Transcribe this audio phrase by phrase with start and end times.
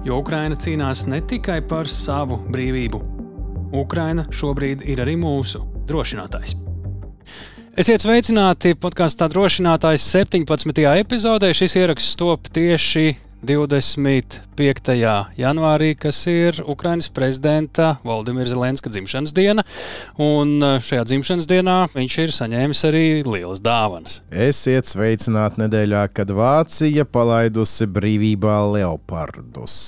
[0.00, 3.02] Jo Ukraina cīnās ne tikai par savu brīvību.
[3.76, 6.69] Ukraina šobrīd ir arī mūsu drošinātājs.
[7.80, 10.82] Esiet sveicināti podkāstā drošinātājs 17.
[11.00, 11.48] epizodē.
[11.56, 13.14] Šis ieraksts top tieši
[13.46, 14.98] 25.
[15.40, 19.64] janvārī, kas ir Ukraiņas prezidenta Valdimira Zelenska dzimšanas diena.
[20.20, 24.20] Un uh, šajā dzimšanas dienā viņš ir saņēmis arī lielas dāvanas.
[24.28, 29.78] Esiet sveicināti nedēļā, kad Vācija palaidusi brīvībā leopardus.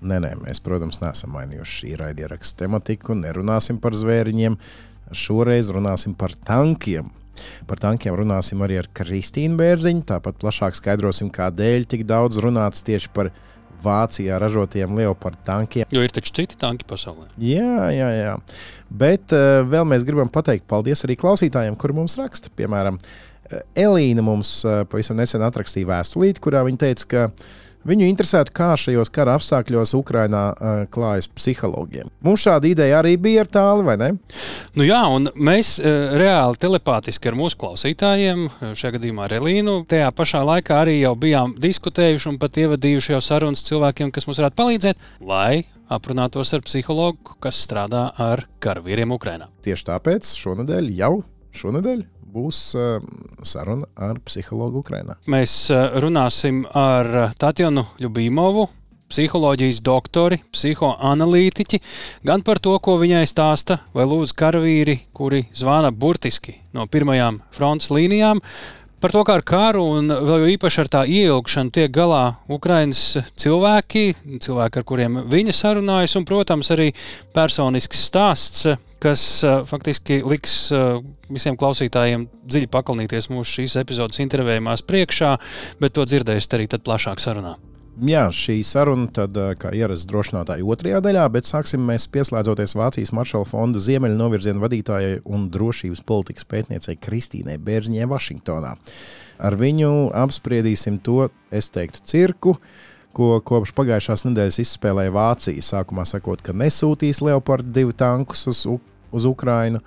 [0.00, 4.56] Nē, nē, mēs, protams, neesam mainījuši šī raidieraksta tematiku, nerunāsim par zvēriņiem.
[5.10, 7.08] Šoreiz runāsim par tankiem
[7.70, 10.06] Par tankiem runāsim arī ar Kristīnu Bērziņu.
[10.08, 13.32] Tāpat plašāk skaidrosim, kādēļ tik daudz runāts tieši par
[13.80, 15.88] Vācijā ražotiem Leopardu tankiem.
[15.94, 17.30] Jo ir taču citi tanki pasaulē.
[17.40, 18.34] Jā, jā, jā.
[18.90, 22.52] Bet uh, vēl mēs gribam pateikt paldies arī klausītājiem, kuri mums raksta.
[22.58, 23.00] Piemēram,
[23.48, 27.26] eh, Elīna mums uh, pavisam nesen atrakstīja vēstulīti, kurā viņa teica, ka
[27.88, 32.10] Viņu interesētu, kā šajos kara apstākļos Ukrainā uh, klājas psihologiem.
[32.26, 34.10] Mums šāda ideja arī bija ar tālu, vai ne?
[34.76, 40.12] Nu jā, un mēs uh, reāli telepātiski ar mūsu klausītājiem, šajā gadījumā ar Elīnu, tajā
[40.12, 44.60] pašā laikā arī jau bijām diskutējuši un pat ievadījuši jau sarunas cilvēkiem, kas mums varētu
[44.60, 49.48] palīdzēt, lai aprunātos ar psihologu, kas strādā ar karavīriem Ukrainā.
[49.64, 51.14] Tieši tāpēc šonadēļ jau
[51.56, 52.98] šonadēļ būs uh,
[53.42, 55.18] saruna ar psihologu Ukrajinā.
[55.30, 58.68] Mēs uh, runāsim ar Tatjanu Ljubīmovu.
[59.10, 61.80] Psiholoģijas doktori, psihoanalītiķi,
[62.22, 67.90] gan par to, ko viņai stāsta, vai lūdzu karavīri, kuri zvana burtiski no pirmajām frontes
[67.90, 68.38] līnijām,
[69.00, 73.02] par to, kā ar karu un vēl īpaši ar tā ieilgšanu tiek galā Ukraiņas
[73.40, 74.04] cilvēki,
[74.44, 76.90] cilvēki, ar kuriem viņa sarunājas, un, protams, arī
[77.34, 78.68] personisks stāsts
[79.02, 81.00] kas uh, faktiski liks uh,
[81.32, 85.34] visiem klausītājiem dziļi pakalnīties mūsu šīs epizodes intervējumās priekšā,
[85.80, 87.56] bet to dzirdēsiet arī plašāk sarunā.
[88.00, 93.44] Jā, šī saruna, tad, kā ierasts drošinātāja otrajā daļā, bet sāksim mēs pieslēdzoties Vācijas Maršala
[93.44, 98.72] fonda ziemeļu novirzienu vadītājai un drošības politikas pētniecei Kristīnai Bērziņai Vašingtonā.
[99.44, 102.54] Ar viņu apspriedīsim to, es teiktu, cirku,
[103.16, 105.64] ko kopš pagājušās nedēļas izspēlēja Vācija.
[105.64, 108.64] Sākumā sakot, ka nesūtīs Leopardu divu tankus uz
[109.10, 109.80] uz Ukrajinu.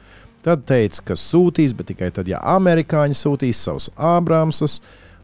[0.43, 4.81] Tad teica, ka sūtīs, bet tikai tad, ja amerikāņi sūtīs savus Ābrāmsus.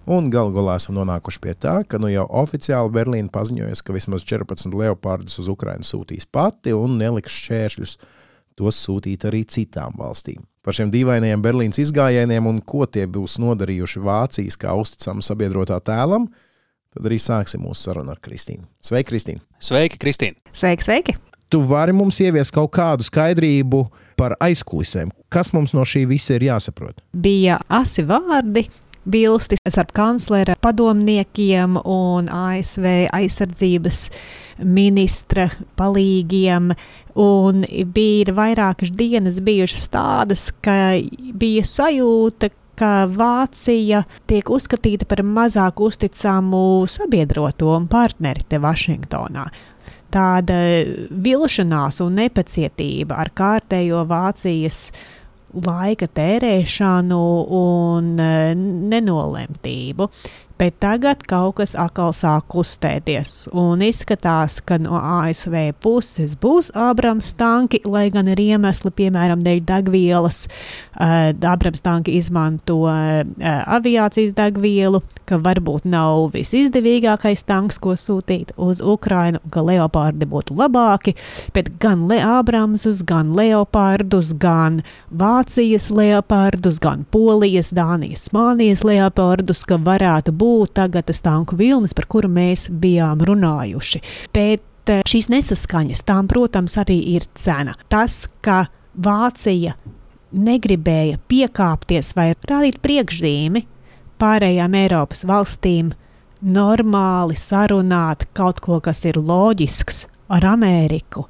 [0.10, 4.24] Un galu galā esam nonākuši pie tā, ka nu jau oficiāli Berlīna paziņojas, ka vismaz
[4.26, 7.98] 14 leopardus uz Ukrajinu sūtīs pati un neliks šķēršļus
[8.58, 10.42] tos sūtīt arī citām valstīm.
[10.66, 16.26] Par šiem dīvainajiem Berlīnas izgājieniem un ko tie būs nodarījuši Vācijas kā uzticamu sabiedrotā tēlam,
[16.96, 18.68] tad arī sāksim mūsu sarunu ar Kristīnu.
[18.82, 19.44] Sveiki, Kristīna!
[19.60, 20.40] Sveiki, Kristīna!
[20.54, 21.20] Sveiki, sveiki!
[21.50, 23.88] tu vari mums ieviest kaut kādu skaidrību
[24.20, 25.12] par aizkulisēm.
[25.34, 27.02] Kas mums no šī visa ir jāsaprot?
[27.14, 28.68] Bija asi vārdi.
[29.10, 32.84] Bilsti starp kanclera padomniekiem un ASV
[33.16, 34.02] aizsardzības
[34.62, 35.48] ministra
[35.80, 36.68] palīgiem.
[37.20, 37.64] Un
[37.96, 41.00] bija vairākas dienas bijušas tādas, ka
[41.42, 49.46] bija sajūta, ka Vācija tiek uzskatīta par mazāk uzticamu sabiedroto un partneri te Vašingtonā.
[50.10, 50.58] Tāda
[51.12, 54.88] vilšanās un nepacietība ar kārtējo Vācijas
[55.54, 57.22] laika tērēšanu
[57.58, 58.32] un e,
[58.94, 60.10] nenolemtību
[60.60, 63.48] bet tagad kaut kas atkal sāk kustēties.
[63.56, 69.62] Un izskatās, ka no ASV puses būs Abrams tanki, lai gan ir iemesli, piemēram, dēļ
[69.70, 70.42] degvielas.
[71.00, 75.00] Uh, Abrams tanki izmanto uh, aviācijas degvielu,
[75.30, 81.16] ka varbūt nav visizdevīgākais tanks, ko sūtīt uz Ukrajinu, ka leopardi būtu labāki,
[81.56, 84.82] bet gan Le Abramsus, gan leopardus, gan
[85.16, 91.96] Vācijas leopardus, gan Polijas, Dānijas, Spānijas leopardus, ka varētu būt būt tagad tas tanku vilnis,
[91.98, 94.02] par kuru mēs bijām runājuši.
[94.34, 97.78] Bet eh, šīs nesaskaņas, tām, protams, arī ir cena.
[97.92, 98.66] Tas, ka
[99.00, 99.76] Vācija
[100.36, 103.66] negribēja piekāpties vai rādīt priekšzīmi
[104.20, 105.94] pārējām Eiropas valstīm,
[106.44, 111.26] normāli sarunāt kaut ko, kas ir loģisks ar Ameriku.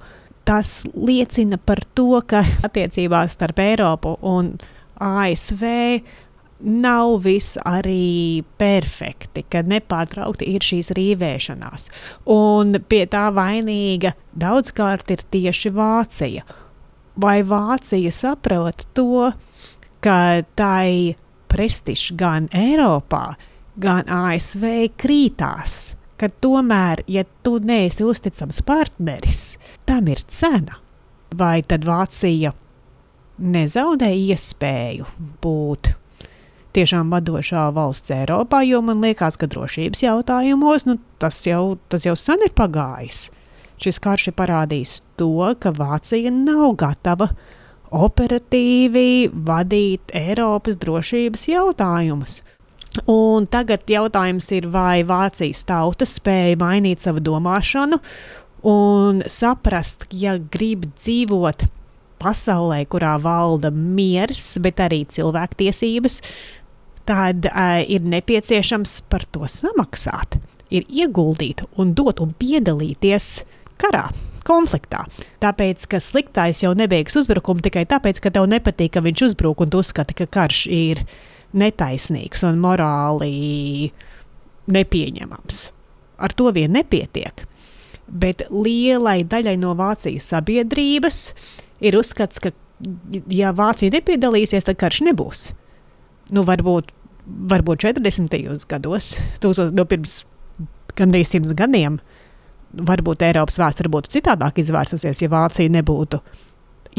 [0.47, 4.55] Tas liecina par to, ka attiecībās starp Eiropu un
[4.99, 5.63] ASV
[6.59, 11.89] nav viss arī perfekti, kad nepārtraukti ir šīs rīvēšanās.
[12.33, 16.43] Un pie tā vainīga daudzkārt ir tieši Vācija.
[17.19, 19.31] Vai Vācija saprot to,
[20.03, 20.19] ka
[20.59, 21.15] tai
[21.51, 23.33] prestižs gan Eiropā,
[23.79, 25.95] gan ASV krītās?
[26.19, 29.53] Ka tomēr, ja tu neesi uzticams partneris,
[29.87, 30.81] tam ir cena.
[31.39, 32.51] Vai tad Vācija
[33.39, 35.07] nezaudē iespēju
[35.39, 35.93] būt
[36.77, 42.15] tiešām vadošā valsts Eiropā, jo man liekas, ka drošības jautājumos nu, tas, jau, tas jau
[42.19, 43.27] sen ir pagājis.
[43.79, 47.29] Šis karš ir parādījis to, ka Vācija nav gatava
[47.95, 52.41] operatīvi vadīt Eiropas drošības jautājumus.
[53.09, 58.01] Un tagad jautājums ir, vai Vācijas tauta spēja mainīt savu domāšanu
[58.67, 61.67] un saprast, ja grib dzīvot
[62.19, 66.19] pasaulē, kurā valda miers, bet arī cilvēktiesības,
[67.09, 70.37] tad uh, ir nepieciešams par to samaksāt,
[70.69, 73.39] ir ieguldīt un dot un piedalīties
[73.81, 74.09] karā.
[74.49, 75.03] Konfliktā.
[75.43, 79.69] Tāpēc, ka sliktais jau nebeigs uzbrukumu tikai tāpēc, ka tev nepatīk, ka viņš uzbruk un
[79.69, 81.03] tu uzskati, ka karš ir
[81.53, 83.91] netaisnīgs un morāli
[84.73, 85.59] nepieņemams.
[86.23, 87.45] Ar to vien nepietiek.
[88.09, 91.19] Bet lielai daļai no Vācijas sabiedrības
[91.85, 92.55] ir uzskats, ka,
[93.29, 95.49] ja Vācija nepiedalīsies, tad karš nebūs.
[96.33, 96.89] Nu, varbūt
[97.49, 98.35] varbūt 40.
[98.69, 100.23] gados, tūsot, no pirms
[100.97, 101.99] gandrīz simts gadiem,
[102.73, 106.21] varbūt Eiropas vēsture būtu citādāk izvērsusies, ja Vācija nebūtu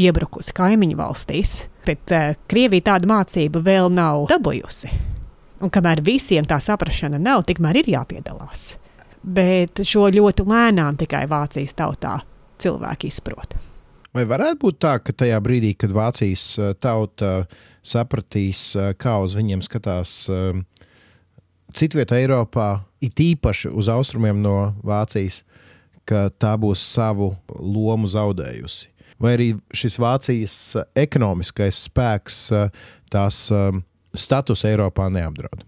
[0.01, 1.57] iebrukusi kaimiņu valstīs.
[1.87, 4.91] Bet uh, Krievija tādu mācību vēl nav dabūjusi.
[5.61, 8.75] Un kamēr visiem tā saprāšana nav, tikmēr ir jāpiedalās.
[9.21, 12.21] Bet šo ļoti lēnām tikai Vācijas tautā
[12.61, 13.57] cilvēki izprot.
[14.17, 17.45] Vai varētu būt tā, ka tajā brīdī, kad Vācijas eh, tauta
[17.83, 20.61] sapratīs, eh, kā uz viņiem skatās eh,
[21.75, 25.43] citvieta Eiropā, it īpaši uz austrumiem no Vācijas,
[26.05, 28.89] ka tā būs savu lomu zaudējusi?
[29.21, 30.57] Vai arī šis Vācijas
[30.97, 32.39] ekonomiskais spēks
[33.13, 33.41] tās
[34.17, 35.67] status Eiropā neapdraud?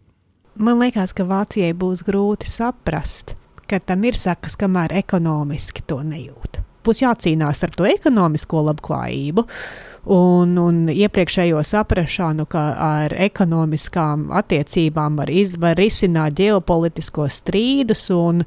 [0.56, 3.36] Man liekas, ka Vācijai būs grūti saprast,
[3.68, 9.46] ka tam ir sakas, kamēr ekonomiski to nejūt būs jācīnās ar to ekonomisko labklājību.
[10.10, 18.42] Un, un iepriekšējo saprāšanu, ka ar ekonomiskām attiecībām var, iz, var risināt ģeopolitiskos strīdus un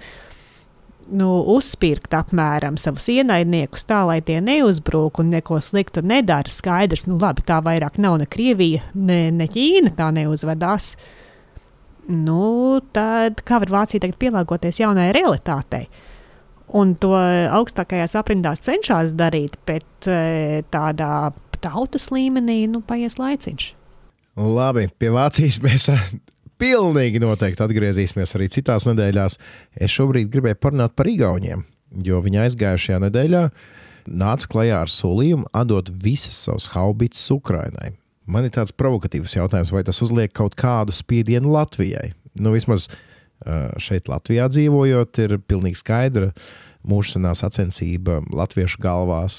[1.16, 6.52] nu, uzspirkt apmēram savus ienaidniekus tā, lai tie neuzbrūk un neko sliktu nedara.
[6.52, 10.98] Skaidrs, nu labi, tā vairāk nav ne Krievija, ne, ne Ķīna tā neuzvedās.
[12.12, 15.86] Nu, tad kā var Vācija tagad pielāgoties jaunajai realitātei?
[16.74, 21.32] un to augstākajās aprindās cenšas darīt, bet e, tādā
[21.66, 23.72] tautas līmenī nu, paies laiciņš.
[24.36, 25.88] Labi, pie Vācijas mēs
[26.62, 29.40] pilnīgi noteikti atgriezīsimies arī citās nedēļās.
[29.76, 31.66] Es šobrīd gribēju parunāt par Igauniem,
[32.06, 33.44] jo viņi aizgājušajā nedēļā
[34.06, 37.96] nāca klajā ar solījumu atdot visas savas haubītas Ukrainai.
[38.26, 42.14] Man ir tāds provokatīvs jautājums, vai tas uzliek kaut kādu spiedienu Latvijai?
[42.42, 46.32] Nu, vismaz uh, šeit Latvijā dzīvojot, ir pilnīgi skaidra
[46.86, 49.38] mūžsanā sacensība latviešu galvās.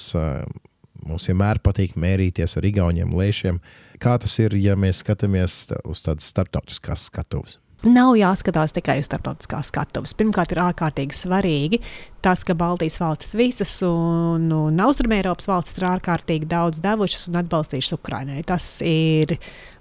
[1.07, 3.61] Mums vienmēr patīk mērīties ar igauniem lēšiem.
[4.03, 7.61] Kā tas ir, ja mēs skatāmies uz tādas starptautiskās skatuves?
[7.85, 10.15] Nav jāskatās tikai uz starptautiskās skatuves.
[10.17, 11.79] Pirmkārt, ir ārkārtīgi svarīgi
[12.25, 17.99] tas, ka Baltijas valstis visas un, un Austrumēropas valstis ir ārkārtīgi daudz devušas un atbalstījušas
[17.99, 18.41] Ukraiņai.
[18.49, 19.37] Tas ir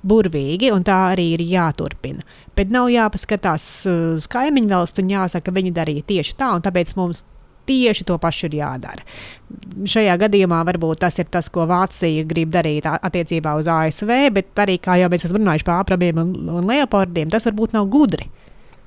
[0.06, 2.26] burvīgi un tā arī ir jāturpina.
[2.56, 6.94] Bet nav jāpaskatās uz kaimiņu valstu un jāsaka, ka viņi darīja tieši tā, un tāpēc
[7.00, 7.24] mums
[7.68, 9.06] tieši to pašu ir jādara.
[9.86, 14.80] Šajā gadījumā varbūt tas ir tas, ko Vācija grib darīt attiecībā uz ASV, bet arī,
[14.82, 18.30] kā jau mēs esam runājuši par ātrabiem un, un leopardiem, tas varbūt nav gudri.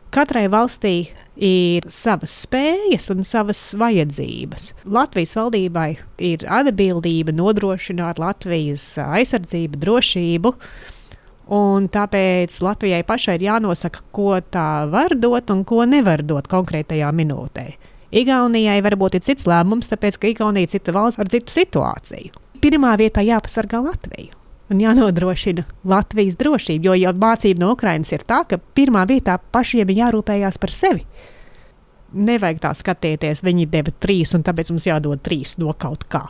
[0.09, 4.71] Katrai valstī ir savas spējas un savas vajadzības.
[4.89, 5.91] Latvijas valdībai
[6.25, 10.55] ir atbildība nodrošināt Latvijas aizsardzību, drošību.
[11.59, 17.13] Un tāpēc Latvijai pašai ir jānosaka, ko tā var dot un ko nevar dot konkrētajā
[17.13, 17.69] minūtē.
[18.09, 22.33] Igaunijai varbūt ir cits lēmums, tāpēc ka Igaunija ir cita valsts ar citu situāciju.
[22.63, 24.33] Pirmā vietā jāpasargā Latviju.
[24.69, 29.89] Un jānodrošina Latvijas drošība, jo jau mācība no Ukrainas ir tā, ka pirmā vietā pašiem
[29.93, 31.05] ir jārūpējas par sevi.
[32.13, 36.25] Nevajag tā skatīties, viņi deva trīs, un tāpēc mums jādod trīs no kaut kā.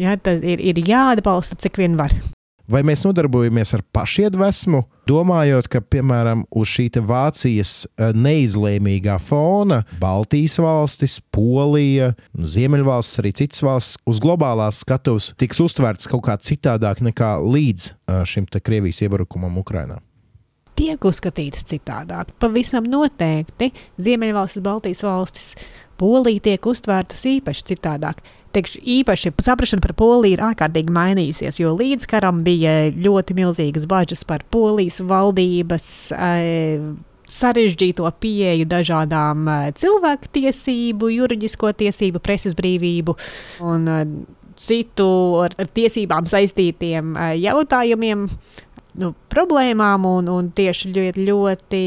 [0.00, 2.16] Ja, tad ir, ir jāatbalsta, cik vien var.
[2.64, 10.56] Vai mēs nodarbojamies ar pašiedvesmu, domājot, ka, piemēram, uz šī Vācijas eh, neizlēmīgā fona Baltijas
[10.64, 17.36] valstis, Polija, Ziemeļvalstis, arī citas valstis uz globālās skatuves tiks uztverts kaut kā citādāk nekā
[17.44, 20.00] līdz eh, šim Krievijas iebrukumam Ukrajinā?
[20.74, 22.32] tiek uzskatītas citādāk.
[22.42, 23.70] Pavisam noteikti
[24.02, 25.52] Ziemeļvalstis, Baltijas valstis,
[26.00, 28.24] Polija tiek uztvērtas īpaši citādāk.
[28.54, 34.22] Teikšu, īpaši saprāšana par Poliju ir ārkārtīgi mainījusies, jo līdz karam bija ļoti milzīgas bažas
[34.28, 35.88] par Polijas valdības.
[36.14, 36.78] E,
[37.34, 43.16] sarežģīto pieeju dažādām uh, cilvēktiesību, juridisko tiesību, preses brīvību
[43.64, 44.02] un uh,
[44.60, 45.08] citu
[45.42, 48.28] ar, ar tiesībām saistītiem jautājumiem.
[48.94, 51.80] Nu, problēmām un, un tieši ļoti, ļoti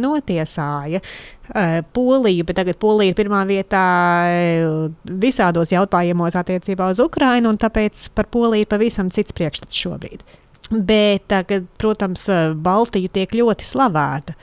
[0.00, 3.82] notiesāja uh, Poliju, bet tagad Polija ir pirmā vietā
[4.30, 4.86] uh,
[5.20, 10.24] visādos jautājumos attiecībā uz Ukrajinu, un tāpēc par Poliju ir pavisam cits priekšstats šobrīd.
[10.72, 12.24] Bet tagad, protams,
[12.64, 14.38] Baltija tiek ļoti slavēta.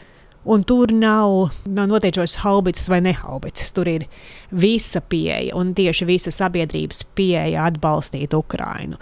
[0.51, 3.73] Un tur nav, nav noteicošas haubicas vai nehaubicas.
[3.73, 4.07] Tur ir
[4.49, 8.97] visa pieeja un tieši visa sabiedrības pieeja atbalstīt Ukrainu.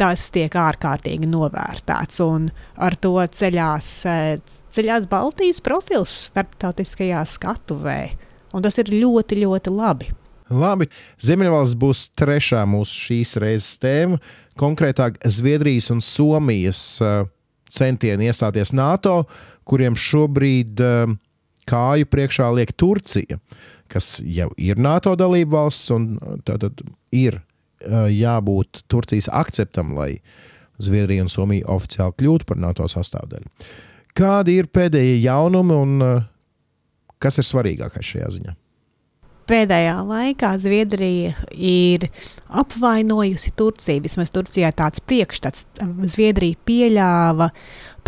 [0.00, 2.48] Tas tiek ārkārtīgi novērtēts, un
[2.82, 3.90] ar to ceļās,
[4.74, 7.98] ceļās Baltijas profils starptautiskajā skatuvē.
[8.54, 10.10] Un tas ir ļoti, ļoti labi.
[10.54, 10.90] Labi,
[11.22, 14.18] Ziemeļvalsts būs trešā mūsu šīs reizes tēma.
[14.60, 16.82] Konkrētāk, Zviedrijas un Somijas
[17.74, 19.22] centieni iestāties NATO.
[19.64, 21.14] Kuriem šobrīd uh,
[21.68, 23.38] kāju priekšā liek Turcija,
[23.92, 26.84] kas jau ir NATO dalība valsts, un eh, tātad
[27.14, 27.40] ir
[28.10, 30.18] jābūt Turcijas akceptam, lai
[30.82, 33.50] Zviedrija un Somija oficiāli kļūtu par NATO sastāvdaļu.
[34.14, 36.26] Kādi ir pēdējie jaunumi un uh,
[37.22, 38.54] kas ir svarīgākais šajā ziņā?
[39.44, 42.06] Pēdējā laikā Zviedrija ir
[42.48, 44.04] apvainojusi Turciju.
[44.06, 45.66] Vismaz Turcijā tāds priekšstats.
[46.14, 47.50] Zviedrija pieļāva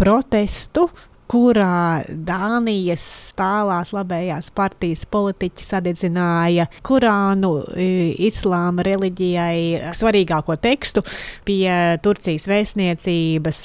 [0.00, 0.87] protestu
[1.30, 3.06] kurā Dānijas
[3.38, 7.52] tālās labējās partijas politiķi sadedzināja Kurānu
[8.28, 11.04] islāma reliģijai svarīgāko tekstu
[11.47, 13.64] pie Turcijas vēstniecības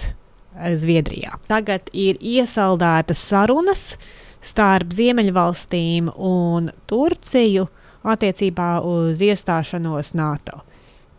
[0.81, 1.37] Zviedrijā.
[1.47, 3.85] Tagad ir iesaldētas sarunas
[4.43, 7.67] starp Ziemeļvalstīm un Turciju
[8.01, 10.63] attiecībā uz iestāšanos NATO.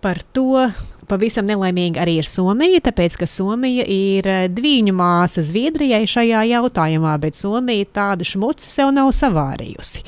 [0.03, 0.67] Par to
[1.13, 7.19] pavisam nelaimīga arī ir Somija, tāpēc ka Somija ir eh, dviņu māsa Zviedrijai šajā jautājumā,
[7.23, 10.03] bet Somija tādu šmucu sev nav savārījusi.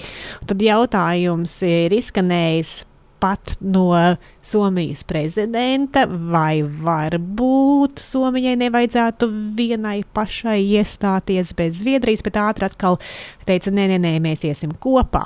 [0.48, 2.80] Tad jautājums ir izskanējis
[3.24, 12.68] pat no Somijas prezidenta, vai varbūt Somijai nevajadzētu vienai pašai iestāties bez Zviedrijas, bet ātri
[12.68, 12.98] atkal
[13.48, 15.24] teica, nē, nē, nē mēs iesim kopā.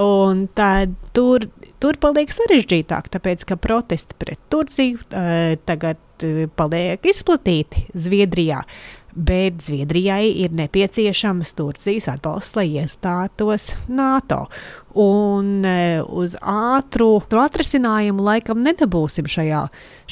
[0.00, 1.44] Un tad tur
[1.82, 8.62] tur paliek sarežģītāk, tāpēc ka protesti pret Turciju uh, tagad uh, paliek izplatīti Zviedrijā.
[9.16, 14.42] Bet Zviedrijai ir nepieciešams Turcijas atbalsts, lai iestātos NATO.
[14.92, 19.62] Un e, uz ātru atrisinājumu laikam nedabūsim šajā,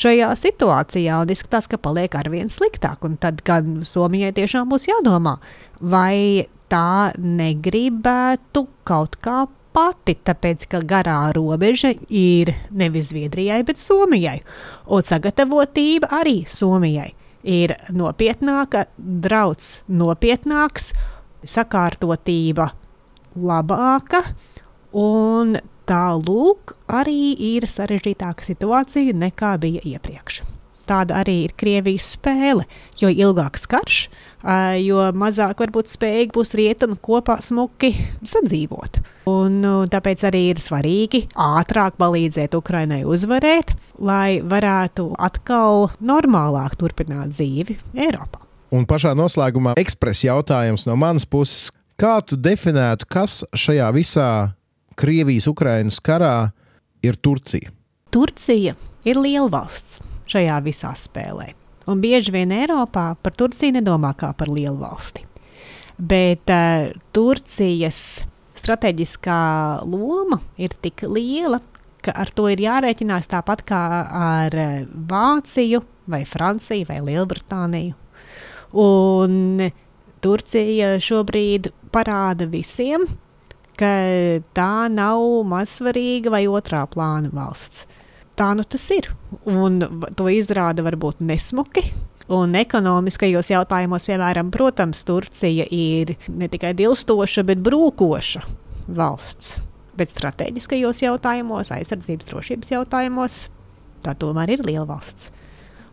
[0.01, 1.19] šajā situācijā.
[1.21, 3.05] Un izskatās, ka paliek arvien sliktāk.
[3.05, 5.37] Un tad, kad Somijai tiešām būs jādomā,
[5.85, 9.45] vai tā negribētu kaut kā
[9.75, 14.39] pati, tāpēc ka garā robeža ir nevis Zviedrijai, bet Somijai.
[14.87, 17.11] Un sagatavotība arī Somijai
[17.45, 20.93] ir nopietnāka, draudz nopietnāks,
[21.45, 22.71] sakārtotība
[23.37, 24.25] labāka.
[24.95, 25.59] Un
[25.91, 30.45] tālūk arī ir sarežģītāka situācija nekā bija iepriekš
[30.89, 32.67] tāda arī ir Krievijas spēle.
[33.01, 34.05] Jo ilgāks karš,
[34.81, 37.93] jo mazāk varbūt spējīgi būs rietumi kopā smuki
[38.29, 39.01] sadzīvot.
[39.31, 43.73] Un, tāpēc arī ir svarīgi ātrāk palīdzēt Ukrainai uzvarēt,
[44.05, 48.43] lai varētu atkal normālāk turpināt dzīvi Eiropā.
[48.75, 51.71] Un pašā noslēgumā ekspresa jautājums no manas puses.
[52.01, 54.31] Kā tu definētu, kas šajā visā
[54.99, 56.51] Krievijas-Ukrainas karā
[57.07, 57.71] ir Turcija?
[58.11, 58.75] Turcija
[59.07, 61.53] ir liela valsts šajā visā spēlē.
[61.91, 65.25] Un bieži vien Eiropā par Turciju nedomā kā par lielu valsti.
[65.99, 68.25] Bet uh, Turcijas
[68.59, 69.41] strateģiskā
[69.87, 71.61] loma ir tik liela,
[72.05, 73.83] ka ar to ir jārēķinās tāpat kā
[74.21, 74.79] ar uh,
[75.11, 77.95] Vāciju, vai Franciju, vai Lielbritāniju.
[78.81, 79.69] Un
[80.25, 83.05] Turcija šobrīd parāda visiem,
[83.79, 83.93] ka
[84.57, 87.85] tā nav mazsvarīga vai otrā plāna valsts
[88.39, 89.11] tā nu tas ir.
[89.49, 89.81] Un
[90.19, 91.87] to izrāda varbūt nesmuki.
[92.33, 98.45] Un ekonomiskajos jautājumos, piemēram, protams, Turcija ir ne tikai dilstoša, bet brūkoša
[98.97, 99.59] valsts.
[99.95, 103.37] Bet strateģiskajos jautājumos, aizsardzības drošības jautājumos,
[104.03, 105.29] tā tomēr ir liela valsts.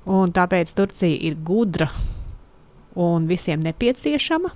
[0.10, 1.92] Un tāpēc Turcija ir gudra
[2.98, 4.54] un visiem nepieciešama,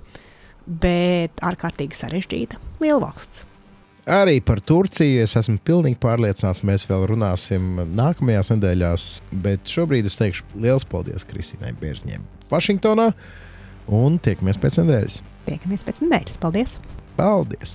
[0.66, 3.44] bet ārkārtīgi sarežģīta liela valsts.
[4.06, 6.62] Arī par Turciju es esmu pilnīgi pārliecināts.
[6.66, 9.06] Mēs vēl runāsim nākamajās nedēļās,
[9.42, 12.22] bet šobrīd es teikšu liels paldies Kristīnai Bērzņiem
[12.52, 13.08] Vašingtonā.
[13.90, 15.18] Un tiekamies pēc nedēļas.
[15.48, 16.38] Tiekamies pēc nedēļas.
[16.42, 16.78] Paldies!
[17.18, 17.74] Paldies!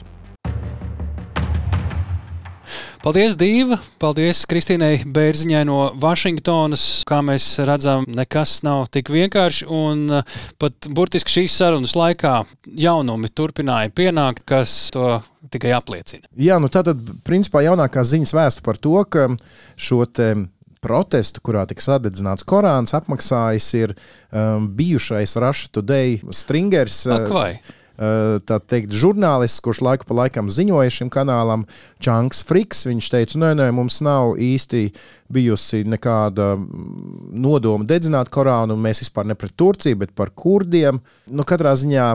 [3.01, 3.79] Paldies, Dīva!
[3.97, 6.83] Paldies Kristīnai Bērziņai no Vašingtonas.
[7.09, 9.65] Kā mēs redzam, nekas nav tik vienkārši.
[9.73, 12.35] Un uh, pat burtiski šīs sarunas laikā
[12.77, 15.15] jaunumi turpināja pienākt, kas to
[15.49, 16.29] tikai apliecina.
[16.37, 19.31] Jā, nu tā tad principā jaunākā ziņas vēsta par to, ka
[19.81, 20.05] šo
[20.81, 27.01] protestu, kurā tika sadedzināts Korāns, apmaksājis ir um, bijušais Russia Today stringers.
[27.09, 27.51] Ak, vai?
[28.01, 31.67] Eh, tā teikt, žurnālists, kurš laiku pa laikam ziņoja šim kanālam,
[32.01, 32.87] Čanks Friks.
[32.89, 34.87] Viņš teica, nē, nē, mums nav īsti
[35.29, 40.97] bijusi nekāda mm, nodoma dedzināt Korānu, un mēs vispār ne pret Turciju, bet par kurdiem.
[41.29, 42.07] Nu, katrā ziņā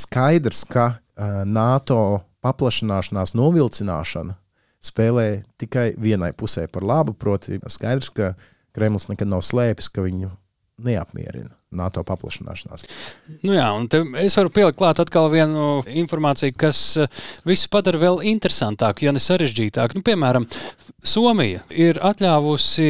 [0.00, 2.00] skaidrs, ka uh, NATO
[2.44, 4.38] paplašināšanās novilcināšana
[4.80, 5.28] spēlē
[5.60, 7.12] tikai vienai pusē par labu.
[7.12, 8.32] Proti, skaidrs, ka
[8.72, 10.32] Kremlis nekad nav slēpis, ka viņu
[10.88, 12.86] neapmierina NATO paplašināšanās.
[13.44, 13.88] Nu jā, un
[14.22, 17.10] es varu pielikt klāt atkal vienu informāciju, kas eh,
[17.48, 19.98] visu padara vēl interesantāku, ja ne sarežģītāku.
[19.98, 20.48] Nu, piemēram,
[21.04, 22.88] Somija ir atļāvusi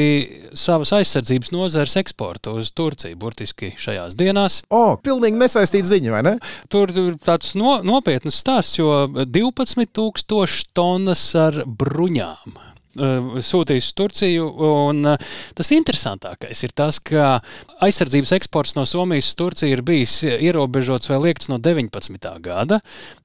[0.56, 4.62] savas aizsardzības nozares eksportu uz Turciju burtiski šajās dienās.
[4.70, 6.37] O, oh, pilnīgi nesaistīta ziņa, vai ne?
[6.73, 12.67] Tur ir tāds no, nopietns stāsts, jo 12,000 tonnas ar bruņām
[12.99, 14.49] sūtījis uz Turciju.
[14.69, 17.40] Un, eh, tas interesantākais ir tas, ka
[17.85, 22.38] aizsardzības eksports no Somijas uz Turciju ir bijis ierobežots vai liekts no 19.
[22.45, 22.81] gada.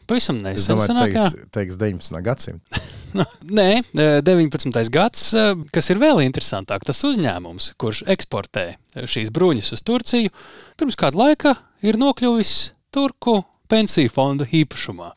[0.08, 0.60] Pavisam nesen.
[0.60, 2.20] Es domāju, ka teiks, teiks 19.
[2.26, 2.84] gadsimta.
[3.60, 4.74] Nē, 19.
[4.74, 5.30] Eh, gads,
[5.72, 8.68] kas ir vēl interesantāk, tas uzņēmums, kurš eksportē
[9.10, 10.34] šīs bruņas uz Turciju,
[10.80, 13.42] pirms kāda laika ir nokļuvis Turku
[13.74, 15.10] pensiju fonda īpašumā.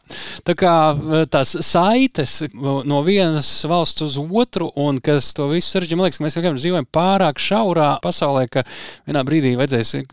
[0.47, 5.99] Tā kā eh, tās saites no vienas valsts uz otru, un kas to visu sarežģīja,
[5.99, 8.65] man liekas, mēs vienkārši dzīvojam pārāk šaurā pasaulē, ka
[9.09, 10.07] vienā brīdī vajadzēs eh,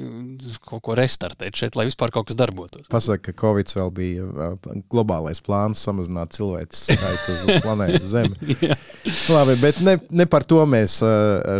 [0.68, 2.90] kaut ko restartēt šeit, lai vispār kaut kas darbotos.
[2.92, 4.58] Pasaka, ka Covid vēl bija eh,
[4.92, 8.58] globālais plāns samazināt cilvēku skaitu uz planētas Zemi.
[9.32, 11.00] Labi, bet ne, ne par to mēs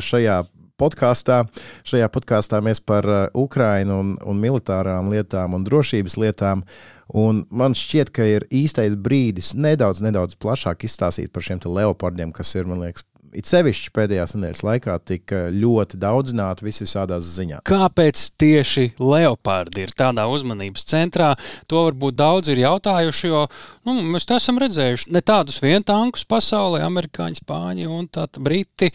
[0.04, 0.42] šajā
[0.84, 1.44] podkāstā.
[1.88, 6.68] Šajā podkāstā mēs par uh, Ukrajinu un, un militārām lietām un drošības lietām.
[7.14, 12.56] Un man šķiet, ka ir īstais brīdis nedaudz, nedaudz plašāk izstāstīt par šiem leopardiem, kas
[12.56, 13.04] ir, man liekas,
[13.38, 17.64] it sevišķi pēdējās nedēļas laikā tik ļoti daudzināti visādās ziņās.
[17.68, 21.34] Kāpēc tieši leopardi ir tādā uzmanības centrā?
[21.72, 23.46] To varbūt daudzi ir jautājuši, jo
[23.88, 28.94] nu, mēs esam redzējuši ne tādus vien tankus pasaulē, amerikāņi, spāņi un briti.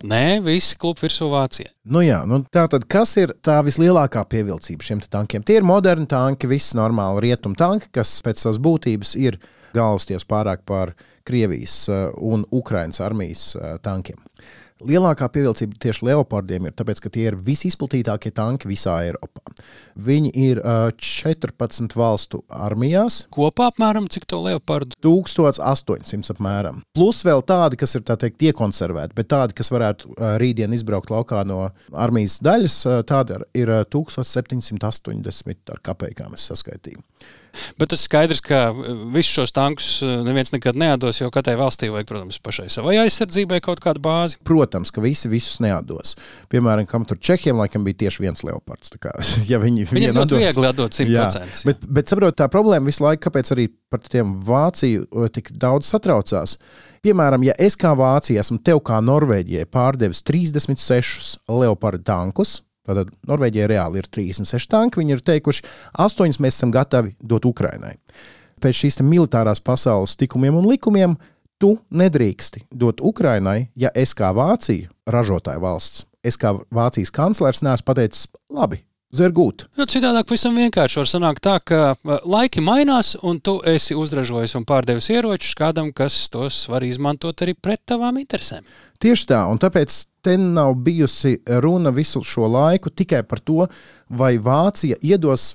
[0.00, 1.68] Nē, visi klubi virsū Vācijai.
[1.92, 5.44] Nu jā, nu tā tad kas ir tā vislielākā pievilcība šiem tankiem?
[5.44, 9.36] Tie ir moderni tanki, viss normāli rietumu tanki, kas pēc savas būtības ir
[9.76, 10.94] galvasties pārāk par
[11.28, 14.16] Krievijas uh, un Ukrainas armijas uh, tankiem.
[14.86, 19.42] Lielākā pievilcība tieši leopardiem ir tas, ka tie ir visizplatītākie tanki visā Eiropā.
[20.00, 23.24] Viņi ir uh, 14 valstu armijās.
[23.34, 24.96] Kopā apmēram cik to leopardu?
[25.04, 26.80] 1800 apmēram.
[26.96, 31.44] Plus vēl tādi, kas ir teikt, iekonservēti, bet tādi, kas varētu uh, rītdien izbraukt laukā
[31.48, 37.04] no armijas daļas, uh, tādi ir uh, 1780 ar kapekām es saskaitīju.
[37.80, 41.90] Bet tas skaidrs, ka uh, visus šos tankus uh, neviens nekad neatdos, jo katrai valstī
[41.92, 44.38] vajag, protams, pašai savai aizsardzībai kaut kādu bāzi.
[44.46, 46.16] Protams, ka visi visus neatdos.
[46.52, 48.94] Piemēram, kam tur Čehiem laikam bija tieši viens leopards.
[49.00, 49.14] Kā,
[49.50, 51.10] ja viņi, Viņam ļoti viegli atdot 100%.
[51.10, 51.28] Jā,
[51.68, 55.90] bet, bet saprot, tā problēma visu laiku, kāpēc arī par tiem Vāciju uh, tik daudz
[55.90, 56.56] satraucās.
[57.00, 63.70] Piemēram, ja es kā Vācija esmu tev kā Norvēģijai pārdevis 36 leopardu tankus, Tātad Norvēģijai
[63.74, 65.00] reāli ir 36 tanki.
[65.02, 65.64] Viņi ir teikuši,
[66.00, 67.96] 8 mēs esam gatavi dot Ukrainai.
[68.60, 71.16] Pēc šīs militārās pasaules tikumiem un likumiem
[71.60, 77.88] tu nedrīksti dot Ukrainai, ja es kā Vācija, ražotāja valsts, es kā Vācijas kanclers neesmu
[77.88, 79.64] pateicis, labi, Zergūt.
[79.74, 81.96] Jo citādāk pavisam vienkārši var sanākt tā, ka
[82.30, 87.56] laiki mainās, un tu esi uzražojis un pārdevis ieročus kādam, kas tos var izmantot arī
[87.58, 88.62] pret tavām interesēm.
[89.02, 93.66] Tieši tā, un tāpēc te nav bijusi runa visu šo laiku tikai par to,
[94.08, 95.54] vai Vācija iedos.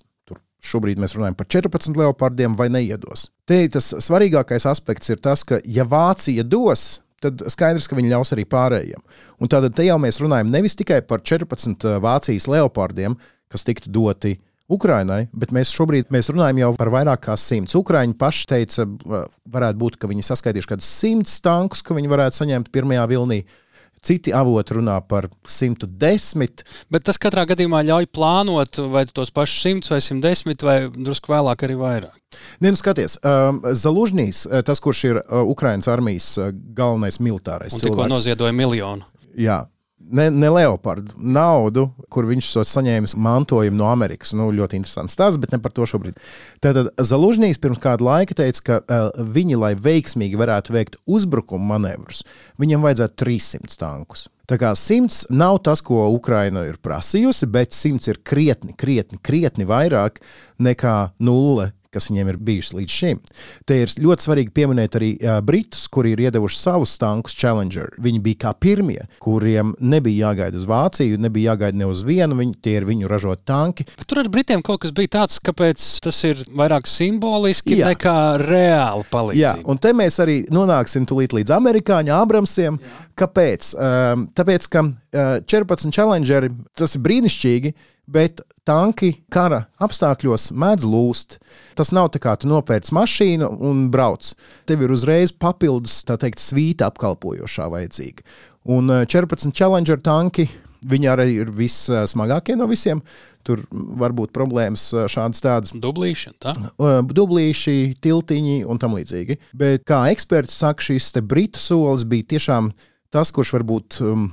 [0.66, 3.28] Šobrīd mēs runājam par 14 leopardiem, vai neiedos.
[3.46, 8.34] Te tas svarīgākais aspekts ir tas, ka, ja Vācija dos, tad skaidrs, ka viņi ļaus
[8.34, 9.04] arī pārējiem.
[9.38, 13.18] Un tad jau mēs runājam nevis tikai par 14 Vācijas leopardiem,
[13.52, 14.34] kas tiktu doti
[14.66, 17.76] Ukrainai, bet mēs šobrīd mēs runājam jau par vairāk kā simts.
[17.78, 18.88] Ukrāņi paši teica,
[19.54, 23.44] varētu būt, ka viņi saskaitījuši kādus simtus tankus, ko viņi varētu saņemt pirmajā vilnī.
[24.06, 26.64] Citi avoti runā par 110.
[26.94, 31.66] Bet tas katrā gadījumā ļauj plānot vai tos pašus 100 vai 110 vai drusku vēlāk
[31.68, 32.18] arī vairāk.
[32.62, 37.80] Nē, nu skaties, um, Zalužņīs, tas, kurš ir uh, Ukraiņas armijas uh, galvenais militārais Un
[37.82, 39.08] cilvēks, tikko noziedoja miljonu.
[39.40, 39.64] Jā,
[40.12, 44.34] ne, ne leopardu naudu, kur viņš to saņēmis mantojumu no Amerikas.
[44.38, 46.20] Nu, ļoti interesants stāsts, bet ne par to šobrīd.
[46.64, 52.24] Tātad Zalužņīs pirms kāda laika teica, ka uh, viņi, lai veiksmīgi varētu veikt uzbrukuma manevrus,
[52.62, 54.28] viņam vajadzētu 300 tankus.
[54.46, 59.66] Tā kā simts nav tas, ko Ukraina ir prasījusi, bet simts ir krietni, krietni, krietni
[59.66, 60.22] vairāk
[60.62, 63.22] nekā nulle kas viņiem ir bijušas līdz šim.
[63.68, 67.94] Te ir ļoti svarīgi pieminēt arī uh, Britus, kuri ir iedevuši savus tankus Challenger.
[68.02, 72.58] Viņi bija kā pirmie, kuriem nebija jāgaida uz Vāciju, nebija jāgaida ne uz vienu, viņi,
[72.66, 73.88] tie ir viņu ražot tanki.
[73.96, 77.92] Bet tur ar Britiem kaut kas bija tāds, kāpēc tas ir vairāk simboliski Jā.
[77.94, 79.42] nekā reāli palīdzība.
[79.42, 82.80] Jā, un te mēs arī nonāksim līdz amerikāņu Abramsiem.
[82.82, 83.05] Jā.
[83.16, 83.74] Kāpēc?
[83.80, 87.76] Um, tāpēc, ka uh, 14 Challengeri tas ir brīnišķīgi
[88.06, 91.40] bet tanki kara apstākļos mēdz lūst.
[91.78, 94.34] Tas nav tā kā tu nopērci mašīnu un brauc.
[94.70, 98.26] Tev ir uzreiz papildus teikt, svīta apkalpojošā vajadzīga.
[98.76, 100.50] Un 14 eh, Challenger tanki.
[100.86, 103.00] Viņi arī ir vissmagākie no visiem.
[103.46, 105.74] Tur var būt problēmas eh, šādas tādas.
[105.82, 106.54] Dublīši, tā?
[106.54, 109.40] Eh, dublīši, tiltiņi un tam līdzīgi.
[109.58, 112.70] Bet, kā eksperts saka, šis britu solis bija tiešām
[113.16, 114.28] tas, kurš varbūt um,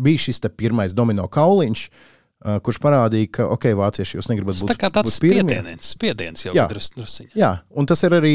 [0.00, 2.08] bija šis pirmais domino kauliņš, uh,
[2.42, 6.64] Uh, kurš parādīja, ka, ok, vācieši jūs negribat būt tā tāds spiediens, spiediens jau jā,
[6.72, 7.28] drus, drusciņ.
[7.38, 8.32] Jā, un tas ir arī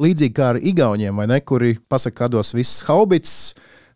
[0.00, 3.34] līdzīgi kā ar Igauniem, vai ne, kuri pasaka, kādos viss haubits,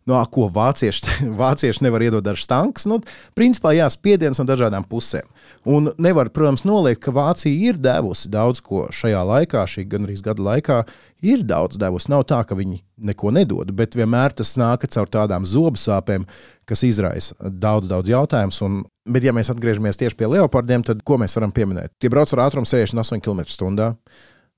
[0.07, 2.87] no ko vācieši, vācieši nevar iedot dažs tanks.
[2.89, 2.99] Nu,
[3.37, 5.27] principā, jā, spiediens no dažādām pusēm.
[5.67, 10.43] Un nevar, protams, noliekt, ka Vācija ir devusi daudz ko šajā laikā, šī gandrīz gada
[10.43, 10.81] laikā,
[11.27, 12.11] ir daudz devusi.
[12.13, 16.25] Nav tā, ka viņi neko nedod, bet vienmēr tas nāk caur tādām zobu sāpēm,
[16.67, 18.61] kas izraisa daudz, daudz jautājumus.
[19.07, 21.93] Bet, ja mēs atgriežamies tieši pie leopardiem, tad ko mēs varam pieminēt?
[22.01, 23.93] Tie brauc ar ātrumu 68 km/h.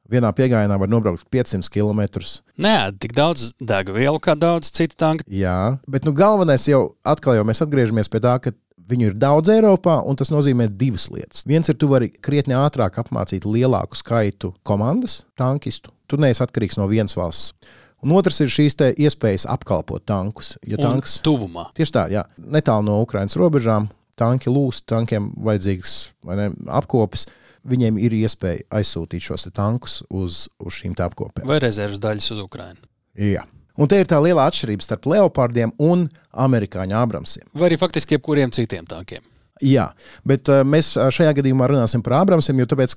[0.09, 2.23] Vienā piegājienā var nobraukt 500 km.
[2.57, 5.25] Nē, tik daudz degvielu kā daudz citu tanku.
[5.29, 8.53] Jā, bet nu, galvenais jau atkal jau mēs atgriežamies pie tā, ka
[8.89, 11.45] viņu ir daudz Eiropā, un tas nozīmē divas lietas.
[11.49, 15.93] Viens ir, tu vari krietni ātrāk apmācīt lielāku skaitu komandas, tankistu.
[16.09, 17.53] Tu neesi atkarīgs no vienas valsts.
[17.99, 20.53] Un otrs ir šīs iespējas apkalpot tankus.
[20.67, 21.67] Ja tanks, tuvumā.
[21.75, 25.95] Tieši tā, jā, netālu no Ukraiņas robežām, tanki lūst, tankiem vajadzīgs
[26.31, 27.27] ne, apkopes.
[27.67, 31.47] Viņiem ir iespēja aizsūtīt šos tankus uz, uz šīm apkopēm.
[31.49, 32.85] Vai rezerves daļas uz Ukrajinu.
[33.19, 33.43] Jā.
[33.79, 37.47] Un te ir tā liela atšķirība starp leopardiem un amerikāņu abramsiem.
[37.55, 39.23] Vai arī faktiski jebkuriem citiem tankiem.
[39.59, 39.89] Jā,
[40.23, 42.93] bet uh, mēs šajā gadījumā runāsim par Abramsiem, jo tāpēc,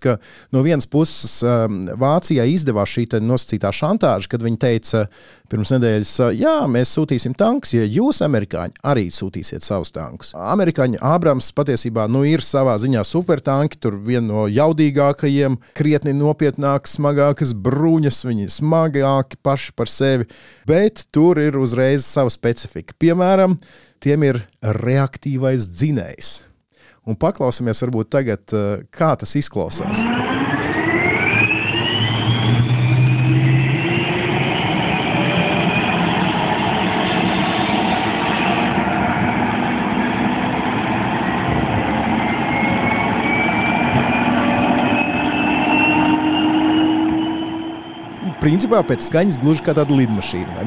[0.54, 1.64] no vienas puses uh,
[1.98, 5.00] Vācijai izdevās šī nosacītā šantāža, kad viņi teica
[5.50, 10.30] pirms nedēļas, jā, mēs sūtīsim tankus, ja jūs, amerikāņi, arī sūtīsiet savus tankus.
[10.38, 17.56] Amerikāņu Abrams patiesībā nu, ir savā ziņā supertanki, tur viena no jaudīgākajiem, krietni nopietnākas, smagākas
[17.58, 20.30] bruņas, viņi smagāki paši par sevi,
[20.70, 22.94] bet tur ir uzreiz sava specifika.
[23.02, 23.58] Piemēram,
[24.02, 26.32] tiem ir reaktīvais dzinējs
[27.06, 30.06] un paklausāmies varbūt tagad, eh, kā tas izklausās.
[48.42, 50.64] principā pēc skaņas gluži kā tāda lidmašīna.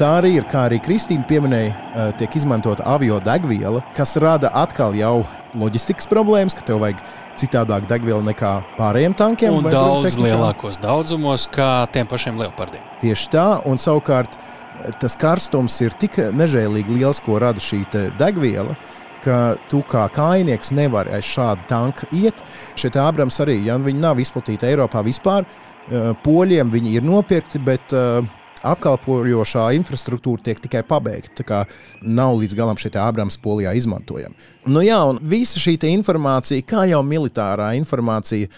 [0.00, 4.96] Tā arī ir, kā arī Kristīna pieminēja, eh, tiek izmantota avio degviela, kas rada atkal
[4.96, 5.26] jau
[5.58, 7.02] loģistikas problēmas, ka tev vajag
[7.40, 9.58] citādāk degvielu nekā pārējiem tankiem.
[9.60, 12.84] Un daudz lielākos daudzumos, kā tiem pašiem leopardiem.
[13.02, 17.84] Tieši tā, un savukārt eh, tas karstums ir tik nežēlīgi liels, ko rada šī
[18.20, 18.76] degviela.
[19.22, 22.40] Ka tu kā kainieks nevari aiz šādu tanku iet.
[22.74, 27.94] Šie Abrams arī, ja viņi nav izplatīti Eiropā vispār, eh, poļiem viņi ir nopirkti, bet
[27.94, 28.24] uh,
[28.66, 31.34] apkalpojošā infrastruktūra tiek tikai pabeigta.
[31.40, 31.62] Tā kā
[32.02, 34.34] nav līdz galam šī Abrams polijā izmantojama.
[34.70, 38.50] Nu, jā, un visa šī informācija, kā jau militārā informācija,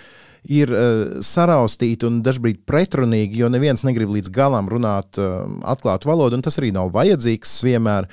[0.44, 6.36] ir uh, saraustīta un dažkārt pretrunīga, jo neviens negrib līdz galam runāt uh, atklātu valodu,
[6.36, 8.10] un tas arī nav vajadzīgs vienmēr.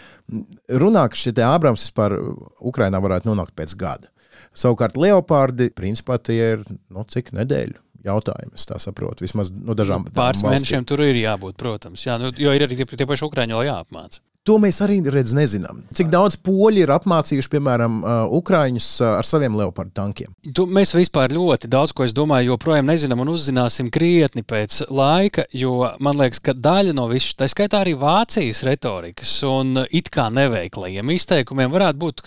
[0.82, 2.16] Runā, ka šie Abrams vispār
[2.64, 4.12] Ukrainā varētu nonākt pēc gada.
[4.56, 8.56] Savukārt Leopardi, principā, tie ir nu, cik nedēļu jautājumu.
[8.58, 9.26] Es tā saprotu.
[9.26, 12.06] Vismaz no dažām nu, pāris mēnešiem tur ir jābūt, protams.
[12.08, 14.24] Jā, nu, jo ir arī tie, tie paši ukrāņi vēl jāapmāca.
[14.50, 15.84] To mēs arī redz, nezinām.
[15.94, 20.32] Cik daudz poļi ir apmācījuši, piemēram, uh, ukrāņus uh, ar saviem leopardu tankiem?
[20.42, 25.46] Tu, mēs vispār ļoti daudz ko, es domāju, joprojām nezinām un uzzināsim krietni pēc laika,
[25.54, 30.32] jo man liekas, ka daļa no visas, tā skaitā arī Vācijas retorikas un it kā
[30.34, 32.26] neveiklajiem izteikumiem varētu būt,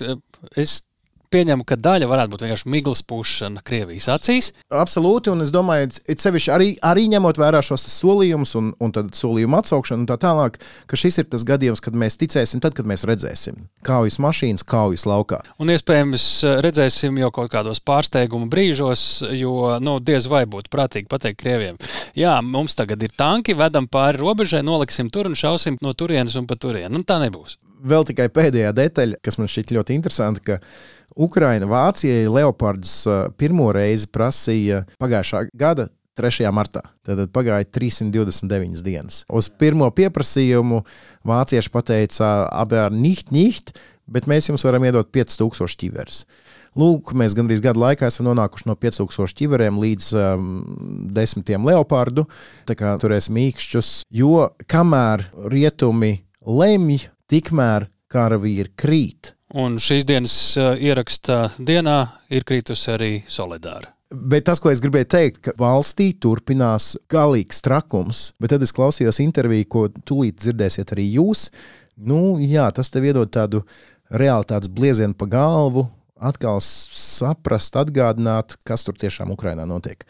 [0.55, 0.85] es
[1.35, 4.51] pieņemu, ka daļa varētu būt vienkārši miglas pušana Krievijas acīs.
[4.71, 9.59] Absolūti, un es domāju, it sevišķi arī, arī ņemot vērā šos solījumus un, un solījumu
[9.59, 13.07] atsaukšanu un tā tālāk, ka šis ir tas gadījums, kad mēs ticēsim, tad, kad mēs
[13.09, 15.43] redzēsim kaujas mašīnas, kaujas laukā.
[15.63, 16.29] Un iespējams
[16.65, 21.81] redzēsim jau kaut kādos pārsteiguma brīžos, jo nu, diez vai būtu prātīgi pateikt Krieviem,
[22.19, 26.49] jā, mums tagad ir tanki, vedam pāri robežai, noliksim tur un šausim no turienes un
[26.49, 26.93] pa turieni.
[26.95, 30.59] Nu, tā nebūs vēl tikai pēdējā detaļa, kas man šķiet ļoti interesanta, ka
[31.15, 36.47] Ukraina Vācijai Leopardus uh, pirmo reizi prasīja pagājušā gada 3.
[36.55, 36.83] martā.
[37.07, 39.23] Tad pagāja 329 dienas.
[39.27, 40.83] Uz pirmo pieprasījumu
[41.27, 43.75] vācieši pateica, abi ar nicht, nicht,
[44.07, 46.25] bet mēs jums varam iedot 5000 ķiveres.
[46.79, 50.49] Lūk, mēs gandrīz gadu laikā esam nonākuši no 5000 ķiveriem līdz um,
[51.15, 52.27] desmitiem leopardu.
[52.67, 59.34] Tā kā turēsim īkšķus, jo kamēr rietumi lemj tikmēr karavīri krīt.
[59.55, 61.99] Un šīs dienas uh, ierakstā dienā
[62.35, 63.93] ir kritusi arī solidāra.
[64.15, 69.19] Bet tas, ko es gribēju teikt, ka valstī turpinās galīgs trakums, bet tad es klausījos
[69.23, 71.49] interviju, ko tūlīt dzirdēsiet arī jūs.
[71.95, 73.63] Nu, jā, tas tev iedod tādu
[74.11, 75.87] realitātes bliezienu pa galvu,
[76.19, 80.05] atkal saprast, atgādināt, kas tur tiešām Ukrainā notiek.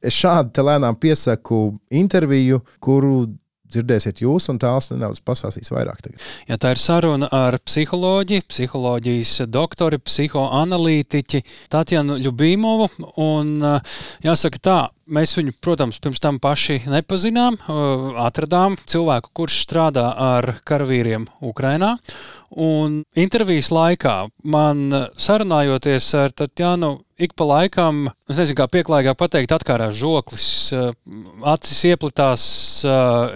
[0.00, 3.26] Es šādi lēnām piesaku interviju, kuru
[3.74, 6.02] dzirdēsiet jūs, un tās nedaudz pasāstīs vairāk.
[6.04, 6.28] Tagad.
[6.50, 12.90] Ja tā ir saruna ar psiholoģiju, psiholoģijas doktori, psihoanalītiķi Tatjanu Ljubīmovu.
[13.22, 13.54] Un,
[14.24, 14.78] jāsaka tā,
[15.12, 17.58] mēs viņu, protams, pirms tam paši nepazinām.
[18.22, 21.96] Atradām cilvēku, kurš strādā ar karavīriem Ukrainā.
[22.50, 29.54] Un intervijas laikā man sarunājoties ar Tatjanu, ik pa laikam, es nezinu, kā pieklājīgāk pateikt,
[29.54, 30.48] atkārās žoklis,
[31.46, 32.42] acis ieplitās,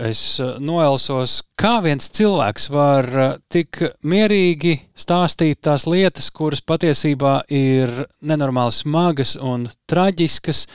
[0.09, 0.25] es
[0.59, 1.37] noelsos.
[1.55, 3.07] Kā viens cilvēks var
[3.55, 10.67] tik mierīgi stāstīt tās lietas, kuras patiesībā ir nenormāli smagas un traģiskas,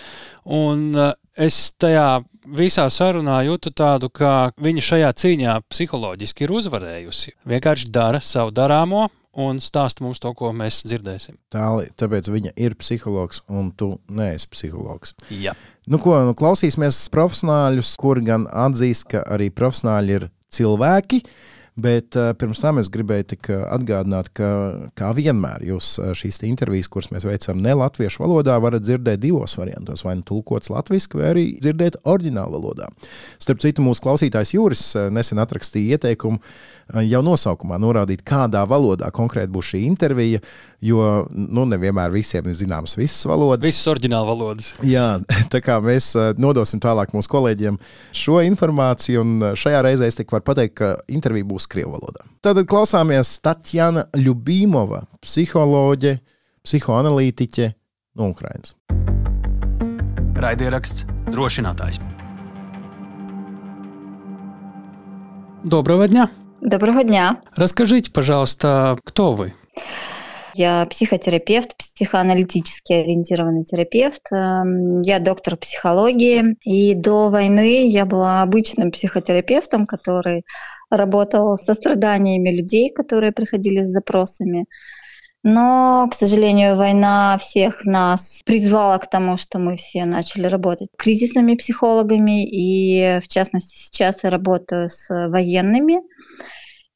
[0.46, 0.92] un
[1.40, 2.22] es tajā
[2.56, 7.36] visā sarunā jūtu tādu, ka viņa šajā cīņā psiholoģiski ir uzvarējusi.
[7.50, 9.08] Vienkārši dara savu darāmo.
[9.40, 11.38] Un stāsta mums to, ko mēs dzirdēsim.
[11.54, 15.14] Tāli, tāpēc viņa ir psihologs, un tu neesi psihologs.
[15.30, 15.54] Jā.
[15.88, 21.22] Nu, ko, nu, klausīsimies profesionāļus, kuri gan atzīst, ka arī profesionāļi ir cilvēki.
[21.76, 24.50] Bet uh, pirms tam es gribēju tik eh, atgādināt, ka,
[24.98, 29.56] kā vienmēr, jūs eh, šīs intervijas, kuras mēs veicam ne latviešu valodā, varat dzirdēt divos
[29.60, 30.04] variantos.
[30.08, 32.90] Vai nu tulkots latviešu, vai arī dzirdēt oriģinālu valodā.
[33.40, 36.42] Starp citu, mūsu klausītājs Juris nesen atrakstīja ieteikumu
[37.06, 40.40] jau nosaukumā norādīt, kādā valodā konkrēti būs šī intervija,
[40.82, 43.68] jo nu, nevienmēr visiem ir zināmas visas valodas.
[43.68, 44.72] Visas oriģināla valodas.
[44.88, 45.20] Jā,
[45.54, 47.78] tā kā mēs nodosim tālāk mūsu kolēģiem
[48.16, 52.26] šo informāciju, un šajā reizē es tikai varu pateikt, ka intervija būs krievu valodā.
[52.42, 56.18] Tad klausāmies Tatjana Ljubīmova, psiholoģe,
[56.66, 57.72] psihoanalītiķe
[58.20, 58.76] no Ukrainas.
[60.40, 62.00] Raidieraksts drošinātājs.
[65.64, 66.30] Доброго дня!
[66.62, 67.42] Доброго дня!
[67.56, 69.54] Расскажите, пожалуйста, кто вы?
[70.56, 74.22] Я психотерапевт, психоаналитически ориентированный терапевт.
[74.32, 76.58] Эм, я доктор психологии.
[76.64, 80.44] И до войны я была обычным психотерапевтом, который
[80.90, 84.66] работал со страданиями людей, которые приходили с запросами.
[85.42, 91.56] Но, к сожалению, война всех нас призвала к тому, что мы все начали работать кризисными
[91.56, 92.46] психологами.
[92.46, 96.02] И, в частности, сейчас я работаю с военными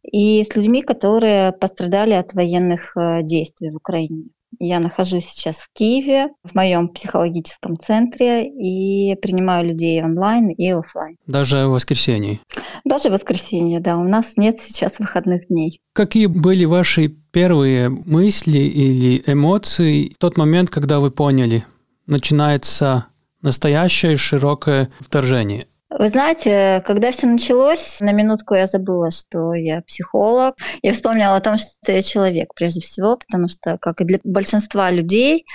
[0.04, 4.26] и с людьми, которые пострадали от военных э, действий в Украине.
[4.60, 11.18] Я нахожусь сейчас в Киеве, в моем психологическом центре, и принимаю людей онлайн и офлайн.
[11.28, 12.40] Даже в воскресенье?
[12.86, 13.98] Даже в воскресенье, да.
[13.98, 15.80] У нас нет сейчас выходных дней.
[15.94, 21.66] Какие были ваши первые мысли или эмоции в тот момент, когда вы поняли,
[22.06, 23.08] начинается
[23.42, 25.68] настоящее широкое вторжение?
[25.98, 30.56] Вы знаете, когда все началось, на минутку я забыла, что я психолог.
[30.82, 34.92] Я вспомнила о том, что я человек прежде всего, потому что, как и для большинства
[34.92, 35.46] людей,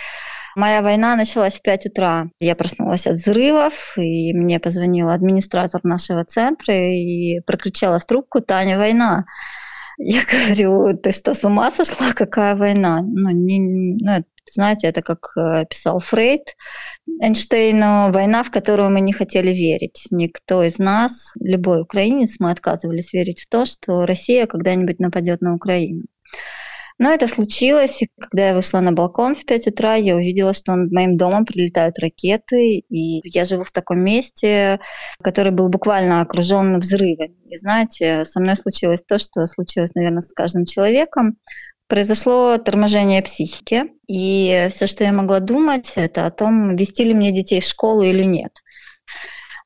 [0.58, 2.26] Моя война началась в 5 утра.
[2.40, 8.76] Я проснулась от взрывов, и мне позвонил администратор нашего центра и прокричала в трубку «Таня,
[8.76, 9.24] война!».
[9.98, 12.12] Я говорю, ты что, с ума сошла?
[12.12, 13.02] Какая война?
[13.02, 13.60] Ну, не,
[14.00, 16.56] ну знаете, это как э, писал Фрейд
[17.20, 20.06] Эйнштейну, война, в которую мы не хотели верить.
[20.10, 25.54] Никто из нас, любой украинец, мы отказывались верить в то, что Россия когда-нибудь нападет на
[25.54, 26.04] Украину.
[27.00, 30.74] Но это случилось, и когда я вышла на балкон в 5 утра, я увидела, что
[30.74, 34.80] над моим домом прилетают ракеты, и я живу в таком месте,
[35.22, 37.36] который был буквально окружен взрывами.
[37.46, 41.36] И знаете, со мной случилось то, что случилось, наверное, с каждым человеком.
[41.88, 47.32] Произошло торможение психики, и все, что я могла думать, это о том, вести ли мне
[47.32, 48.52] детей в школу или нет.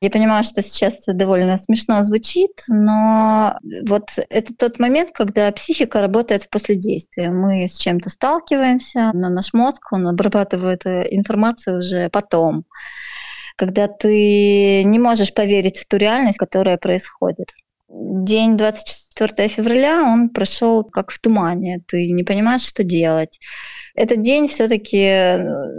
[0.01, 3.57] Я понимаю, что сейчас довольно смешно звучит, но
[3.87, 7.27] вот это тот момент, когда психика работает в последействии.
[7.27, 12.65] Мы с чем-то сталкиваемся, но наш мозг, он обрабатывает информацию уже потом,
[13.55, 17.53] когда ты не можешь поверить в ту реальность, которая происходит.
[17.95, 21.83] День 24 февраля, он прошел как в тумане.
[21.87, 23.39] Ты не понимаешь, что делать.
[23.93, 25.37] Этот день все-таки э,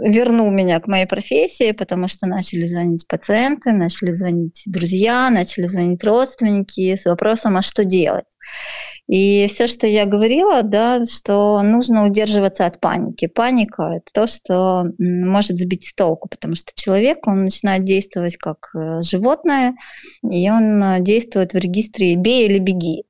[0.09, 6.01] вернул меня к моей профессии, потому что начали звонить пациенты, начали звонить друзья, начали звонить
[6.05, 8.25] родственники с вопросом, а что делать.
[9.07, 13.27] И все, что я говорила, да, что нужно удерживаться от паники.
[13.27, 18.71] Паника– это то, что может сбить с толку, потому что человек, он начинает действовать как
[18.75, 19.75] э, животное,
[20.23, 23.03] и он э, действует в регистре «бей или беги».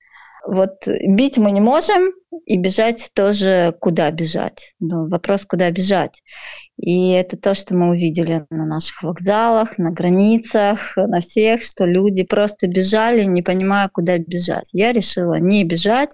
[0.48, 2.12] Вот бить мы не можем,
[2.46, 4.76] и бежать тоже куда бежать.
[4.80, 6.22] Ну, вопрос, куда бежать.
[6.78, 12.24] И это то, что мы увидели на наших вокзалах, на границах, на всех, что люди
[12.24, 14.70] просто бежали, не понимая, куда бежать.
[14.74, 16.12] Я решила не бежать,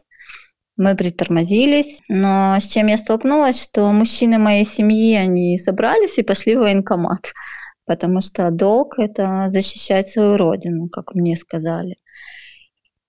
[0.78, 6.56] мы притормозились, но с чем я столкнулась, что мужчины моей семьи, они собрались и пошли
[6.56, 7.34] в военкомат,
[7.86, 11.98] потому что долг– это защищать свою родину, как мне сказали.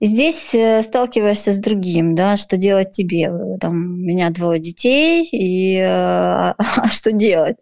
[0.05, 3.31] Здесь э, сталкиваешься с другим, да, что делать тебе.
[3.61, 6.55] Там, у меня двое детей, и э, а
[6.91, 7.55] что делать?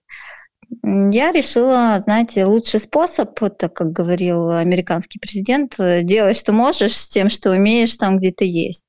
[0.84, 7.10] Я решила, знаете, лучший способ, так как говорил американский президент, э, делать, что можешь с
[7.10, 8.86] тем, что умеешь там, где ты есть.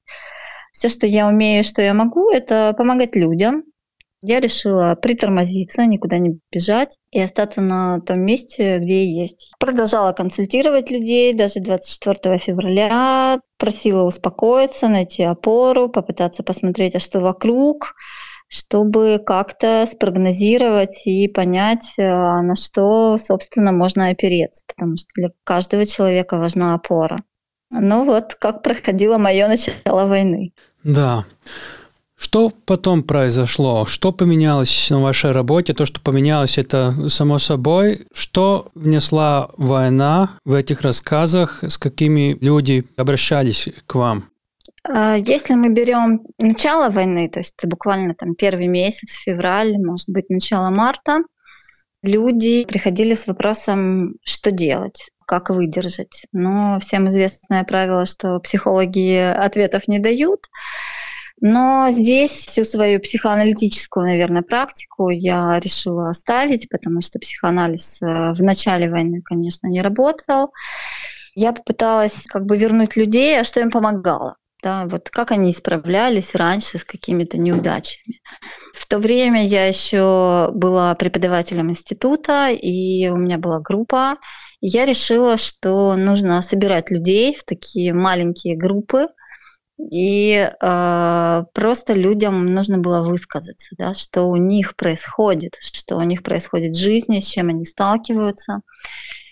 [0.73, 3.65] Все, что я умею, что я могу, это помогать людям,
[4.23, 9.51] я решила притормозиться, никуда не бежать и остаться на том месте, где я есть.
[9.59, 17.95] Продолжала консультировать людей даже 24 февраля, просила успокоиться, найти опору, попытаться посмотреть, а что вокруг,
[18.49, 25.85] чтобы как-то спрогнозировать и понять, а на что, собственно, можно опереться, потому что для каждого
[25.85, 27.25] человека важна опора.
[27.71, 30.53] Ну вот, как проходило мое начало войны.
[30.85, 31.25] Да.
[32.23, 33.85] Что потом произошло?
[33.85, 35.75] Что поменялось на вашей работе?
[35.75, 38.07] То, что поменялось, это само собой.
[38.15, 41.65] Что внесла война в этих рассказах?
[41.65, 44.31] С какими люди обращались к вам?
[44.89, 50.31] А, если мы берем начало войны, то есть буквально там первый месяц, февраль, может быть,
[50.31, 51.25] начало марта,
[52.05, 56.27] люди приходили с вопросом, что делать, как выдержать.
[56.33, 60.47] Но всем известное правило, что психологи ответов не дают.
[61.45, 68.41] Но здесь всю свою психоаналитическую, наверное, практику я решила оставить, потому что психоанализ э, в
[68.45, 70.53] начале войны, конечно, не работал.
[71.35, 74.37] Я попыталась как бы вернуть людей, а что им помогало.
[74.63, 78.21] Да, вот как они справлялись раньше с какими-то неудачами.
[78.73, 84.19] В то время я еще была преподавателем института, и у меня была группа,
[84.61, 89.09] и я решила, что нужно собирать людей в такие маленькие группы,
[89.91, 96.23] и э, просто людям нужно было высказаться, да, что у них происходит, что у них
[96.23, 98.61] происходит в жизни, с чем они сталкиваются.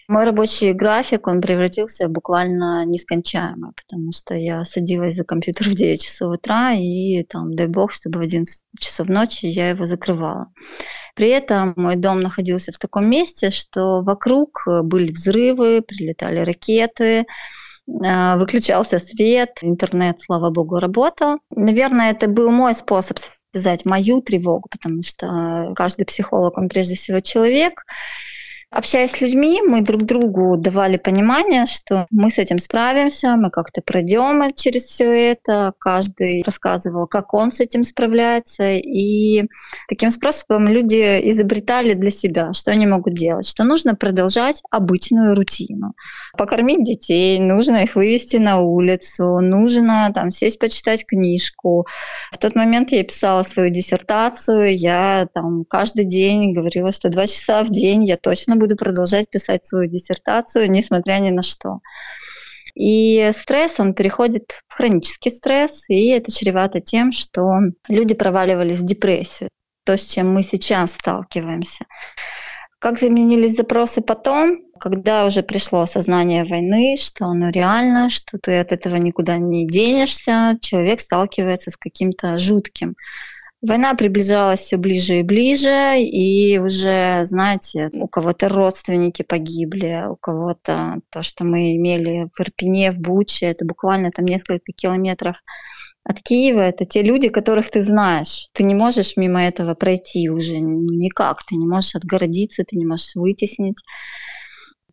[0.08, 5.74] Мой рабочий график, он превратился в буквально нескончаемый, потому что я садилась за компьютер в
[5.74, 10.52] 9 часов утра, и там, дай бог, чтобы в 11 часов ночи я его закрывала.
[11.14, 17.26] При этом мой дом находился в таком месте, что вокруг были взрывы, прилетали ракеты,
[18.38, 21.38] выключался свет, интернет, слава богу, работал.
[21.50, 23.18] Наверное, это был мой способ
[23.52, 27.84] связать мою тревогу, потому что каждый психолог, он прежде всего человек,
[28.72, 33.82] Общаясь с людьми, мы друг другу давали понимание, что мы с этим справимся, мы как-то
[33.82, 35.72] пройдем через все это.
[35.80, 38.70] Каждый рассказывал, как он с этим справляется.
[38.74, 39.46] И
[39.88, 45.94] таким способом люди изобретали для себя, что они могут делать, что нужно продолжать обычную рутину.
[46.38, 51.88] Покормить детей, нужно их вывести на улицу, нужно там сесть почитать книжку.
[52.30, 57.64] В тот момент я писала свою диссертацию, я там каждый день говорила, что два часа
[57.64, 61.80] в день я точно буду продолжать писать свою диссертацию, несмотря ни на что.
[62.74, 68.86] И стресс, он переходит в хронический стресс, и это чревато тем, что люди проваливались в
[68.86, 69.50] депрессию,
[69.84, 71.86] то, с чем мы сейчас сталкиваемся.
[72.78, 78.72] Как заменились запросы потом, когда уже пришло осознание войны, что оно реально, что ты от
[78.72, 82.94] этого никуда не денешься, человек сталкивается с каким-то жутким.
[83.62, 91.00] Война приближалась все ближе и ближе, и уже, знаете, у кого-то родственники погибли, у кого-то
[91.10, 95.36] то, что мы имели в Ирпене, в Буче, это буквально там несколько километров
[96.04, 98.48] от Киева, это те люди, которых ты знаешь.
[98.54, 101.44] Ты не можешь мимо этого пройти уже никак.
[101.44, 103.76] Ты не можешь отгородиться, ты не можешь вытеснить.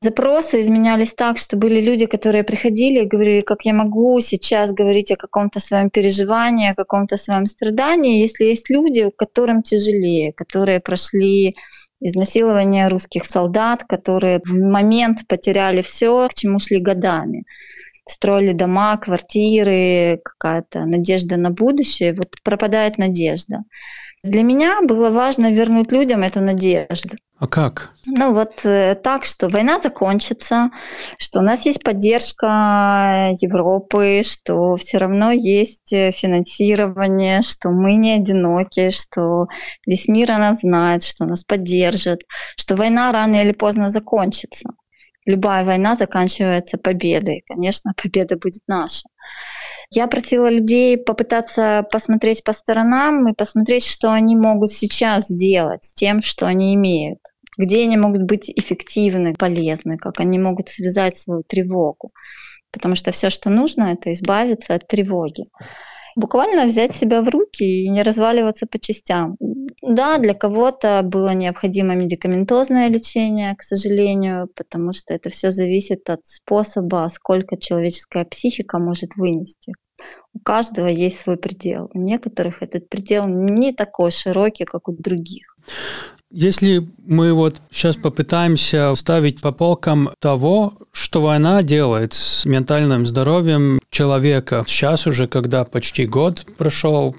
[0.01, 5.11] Запросы изменялись так, что были люди, которые приходили и говорили, как я могу сейчас говорить
[5.11, 11.55] о каком-то своем переживании, о каком-то своем страдании, если есть люди, которым тяжелее, которые прошли
[11.99, 17.45] изнасилование русских солдат, которые в момент потеряли все, к чему шли годами
[18.09, 23.59] строили дома, квартиры, какая-то надежда на будущее, вот пропадает надежда.
[24.24, 27.18] Для меня было важно вернуть людям эту надежду.
[27.39, 27.93] А как?
[28.07, 30.72] Ну вот э, так, что война закончится,
[31.20, 38.13] что у нас есть поддержка Европы, что все равно есть э, финансирование, что мы не
[38.13, 39.45] одиноки, что
[39.86, 42.22] весь мир о нас знает, что нас поддержит,
[42.57, 44.70] что война рано или поздно закончится
[45.28, 47.43] любая война заканчивается победой.
[47.47, 49.07] Конечно, победа будет наша.
[49.89, 55.93] Я просила людей попытаться посмотреть по сторонам и посмотреть, что они могут сейчас сделать с
[55.93, 57.19] тем, что они имеют
[57.57, 62.09] где они могут быть эффективны, полезны, как они могут связать свою тревогу.
[62.71, 65.43] Потому что все, что нужно, это избавиться от тревоги
[66.18, 69.38] буквально взять себя в руки и не разваливаться по частям.
[69.84, 76.26] Да, для кого-то было необходимо медикаментозное лечение, к сожалению, потому что это все зависит от
[76.26, 79.74] способа, сколько человеческая психика может вынести.
[80.34, 81.89] У каждого есть свой предел.
[81.93, 85.55] У некоторых этот предел не такой широкий, как у других.
[86.30, 93.80] Если мы вот сейчас попытаемся ставить по полкам того, что война делает с ментальным здоровьем
[93.97, 97.15] человека, сейчас уже, когда почти год прошел,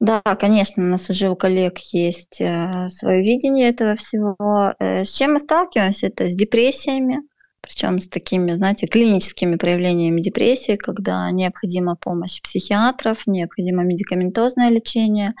[0.00, 4.36] да, конечно, у нас уже у коллег есть э, свое видение этого всего.
[4.78, 6.06] Э, с чем мы сталкиваемся?
[6.06, 7.18] Это с депрессиями,
[7.60, 15.34] причем с такими, знаете, клиническими проявлениями депрессии, когда необходима помощь психиатров, необходимо медикаментозное лечение.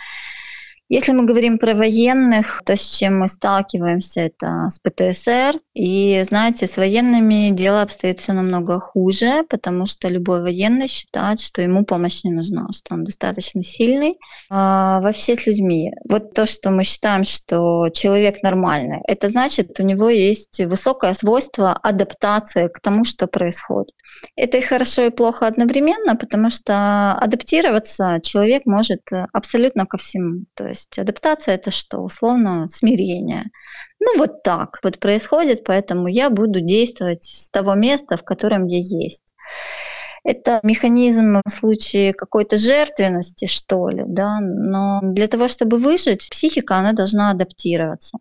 [0.90, 5.58] Если мы говорим про военных, то с чем мы сталкиваемся, это с ПТСР.
[5.74, 11.60] И, знаете, с военными дело обстоит все намного хуже, потому что любой военный считает, что
[11.60, 14.14] ему помощь не нужна, что он достаточно сильный.
[14.48, 15.92] А вообще с людьми.
[16.08, 21.74] Вот то, что мы считаем, что человек нормальный, это значит, у него есть высокое свойство
[21.74, 23.94] адаптации к тому, что происходит.
[24.36, 30.44] Это и хорошо, и плохо одновременно, потому что адаптироваться человек может абсолютно ко всему.
[30.54, 31.98] То есть есть адаптация это что?
[31.98, 33.50] Условно смирение.
[34.00, 38.78] Ну вот так вот происходит, поэтому я буду действовать с того места, в котором я
[38.78, 39.24] есть.
[40.24, 46.76] Это механизм в случае какой-то жертвенности, что ли, да, но для того, чтобы выжить, психика,
[46.76, 48.18] она должна адаптироваться.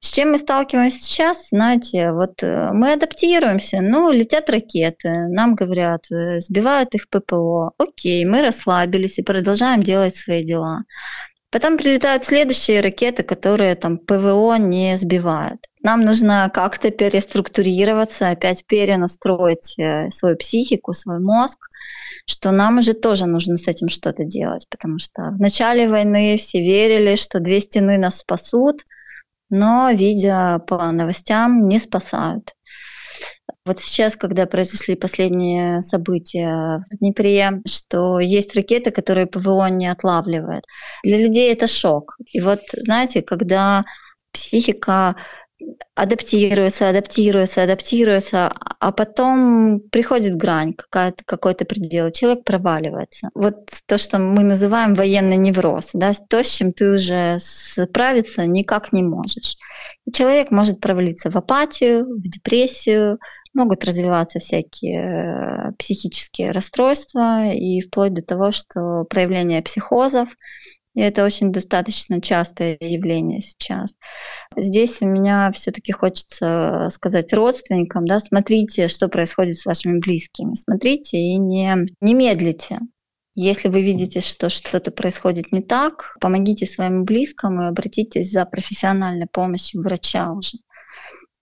[0.00, 6.10] С чем мы сталкиваемся сейчас, знаете, вот э, мы адаптируемся, ну, летят ракеты, нам говорят,
[6.10, 10.84] э, сбивают их ППО, окей, мы расслабились и продолжаем делать свои дела.
[11.50, 15.66] Потом прилетают следующие ракеты, которые там ПВО не сбивают.
[15.82, 21.58] Нам нужно как-то переструктурироваться, опять перенастроить э, свою психику, свой мозг,
[22.26, 26.60] что нам уже тоже нужно с этим что-то делать, потому что в начале войны все
[26.60, 28.82] верили, что две стены нас спасут,
[29.48, 32.52] но, видя по новостям, не спасают.
[33.66, 40.64] Вот сейчас, когда произошли последние события в Днепре, что есть ракеты, которые ПВО не отлавливает.
[41.04, 42.16] Для людей это шок.
[42.32, 43.84] И вот, знаете, когда
[44.32, 45.16] психика
[45.94, 53.30] адаптируется, адаптируется, адаптируется, а потом приходит грань, какая-то, какой-то предел, человек проваливается.
[53.34, 53.56] Вот
[53.86, 59.02] то, что мы называем военный невроз, да, то, с чем ты уже справиться никак не
[59.02, 59.56] можешь.
[60.06, 63.18] И человек может провалиться в апатию, в депрессию,
[63.52, 70.28] могут развиваться всякие э, психические расстройства и вплоть до того, что проявление психозов,
[70.94, 73.94] и это очень достаточно частое явление сейчас.
[74.56, 81.16] Здесь у меня все-таки хочется сказать родственникам, да, смотрите, что происходит с вашими близкими, смотрите
[81.18, 82.80] и не, не медлите.
[83.36, 89.28] Если вы видите, что что-то происходит не так, помогите своему близкому и обратитесь за профессиональной
[89.28, 90.58] помощью врача уже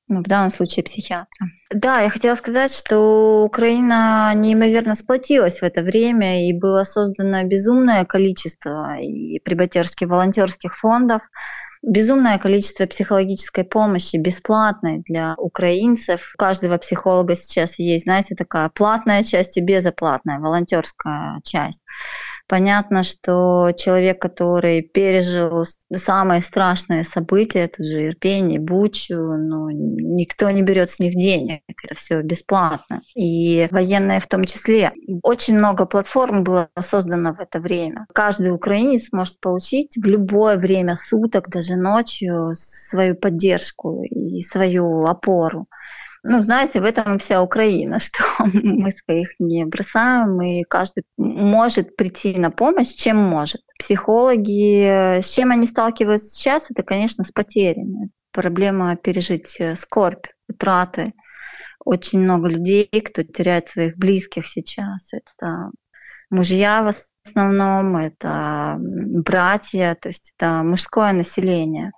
[0.08, 1.48] ну, в данном случае психиатра.
[1.70, 8.04] Да, я хотела сказать, что Украина неимоверно сплотилась в это время, и было создано безумное
[8.04, 11.22] количество и прибатерских волонтерских фондов,
[11.82, 16.32] безумное количество психологической помощи бесплатной для украинцев.
[16.34, 21.82] У каждого психолога сейчас есть, знаете, такая платная часть и безоплатная волонтерская часть.
[22.48, 30.62] Понятно, что человек, который пережил самые страшные события, это же Ирпень Бучу, ну, никто не
[30.62, 33.02] берет с них денег, это все бесплатно.
[33.14, 34.92] И военные в том числе.
[35.22, 38.06] Очень много платформ было создано в это время.
[38.14, 45.66] Каждый украинец может получить в любое время суток, даже ночью, свою поддержку и свою опору.
[46.24, 52.38] Ну, знаете, в этом вся Украина, что мы своих не бросаем, и каждый может прийти
[52.38, 53.62] на помощь, чем может.
[53.78, 58.10] Психологи, с чем они сталкиваются сейчас, это, конечно, с потерями.
[58.32, 61.12] Проблема пережить э, скорбь, утраты.
[61.84, 65.12] Очень много людей, кто теряет своих близких сейчас.
[65.12, 65.70] Это
[66.30, 66.92] мужья в
[67.28, 71.92] основном, это братья, то есть это мужское население.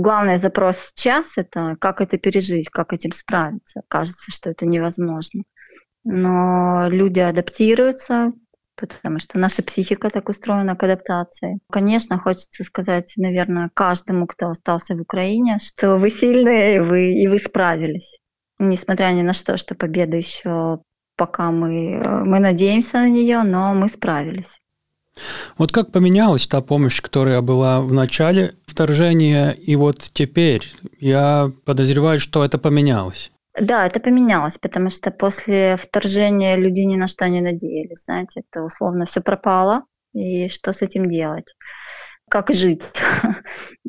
[0.00, 3.82] Главный запрос сейчас– это как это пережить, как этим справиться.
[3.86, 5.42] Кажется, что это невозможно.
[6.04, 8.32] Но люди адаптируются,
[8.76, 11.58] потому что наша психика так устроена к адаптации.
[11.70, 17.28] Конечно, хочется сказать, наверное, каждому, кто остался в Украине, что вы сильные, и вы, и
[17.28, 18.20] вы справились.
[18.58, 20.78] Несмотря ни на что, что победа еще
[21.14, 24.60] пока мы, мы надеемся на нее, но мы справились.
[25.58, 30.62] Вот как поменялась та помощь, которая была в начале вторжения, и вот теперь?
[30.98, 33.30] Я подозреваю, что это поменялось.
[33.60, 38.04] Да, это поменялось, потому что после вторжения люди ни на что не надеялись.
[38.06, 41.54] Знаете, это условно все пропало, и что с этим делать?
[42.30, 42.84] Как жить?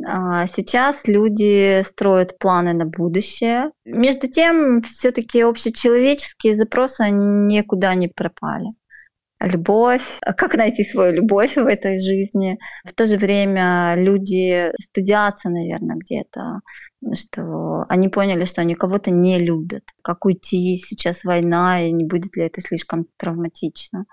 [0.04, 3.72] А сейчас люди строят планы на будущее.
[3.86, 8.68] Между тем, все-таки общечеловеческие запросы никуда не пропали
[9.42, 10.04] любовь,
[10.38, 12.58] как найти свою любовь в этой жизни.
[12.86, 16.62] В то же время люди стыдятся, наверное, где-то,
[17.14, 19.84] что они поняли, что они кого-то не любят.
[20.02, 24.06] Как уйти, сейчас война, и не будет ли это слишком травматично.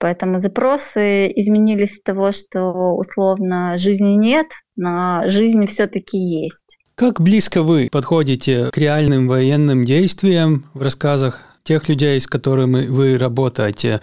[0.00, 4.46] Поэтому запросы изменились с того, что условно жизни нет,
[4.76, 6.78] но жизнь все-таки есть.
[6.96, 13.18] Как близко вы подходите к реальным военным действиям в рассказах тех людей, с которыми вы
[13.18, 14.00] работаете,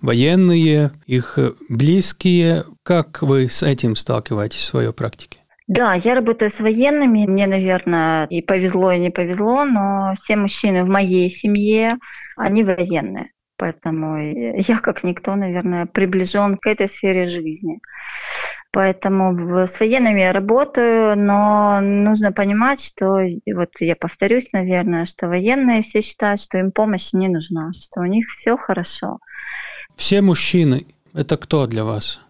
[0.00, 1.38] военные, их
[1.68, 2.64] близкие.
[2.82, 5.38] Как вы с этим сталкиваетесь в своей практике?
[5.66, 7.26] Да, я работаю с военными.
[7.26, 11.98] Мне, наверное, и повезло, и не повезло, но все мужчины в моей семье,
[12.36, 13.30] они военные.
[13.56, 14.16] Поэтому
[14.56, 17.80] я, как никто, наверное, приближен к этой сфере жизни.
[18.70, 23.20] Поэтому с военными я работаю, но нужно понимать, что,
[23.54, 28.04] вот я повторюсь, наверное, что военные все считают, что им помощь не нужна, что у
[28.04, 29.18] них все хорошо.
[29.94, 32.20] Все мужчины– это кто для вас?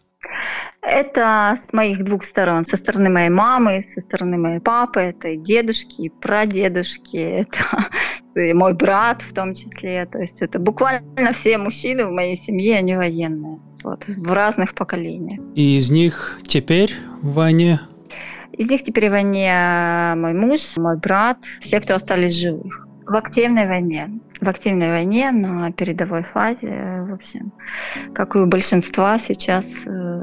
[0.83, 2.67] Это с моих двух сторон.
[2.67, 5.01] Со стороны моей мамы, со стороны моей папы.
[5.01, 7.17] Это и дедушки, и прадедушки.
[7.41, 7.87] Это
[8.35, 10.07] и мой брат в том числе.
[10.07, 13.59] То есть это буквально все мужчины в моей семье, они военные.
[13.83, 15.41] Вот, в разных поколениях.
[15.55, 17.81] И из них теперь в войне?
[18.53, 19.53] Из них теперь в войне
[20.17, 22.87] мой муж, мой брат, все, кто остались живых.
[23.05, 24.11] В активной войне.
[24.41, 27.53] В активной войне на передовой фазе, в общем,
[28.15, 30.23] как и у большинства сейчас э,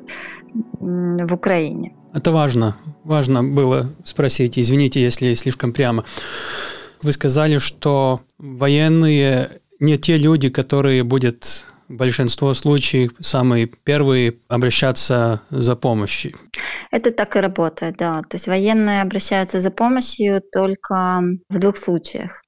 [0.80, 1.93] в Украине.
[2.14, 2.76] Это важно.
[3.03, 4.57] Важно было спросить.
[4.57, 6.03] Извините, если слишком прямо.
[7.02, 15.76] Вы сказали, что военные не те люди, которые будут большинство случаев самые первые обращаться за
[15.76, 16.34] помощью.
[16.91, 18.22] Это так и работает, да.
[18.22, 22.41] То есть военные обращаются за помощью только в двух случаях.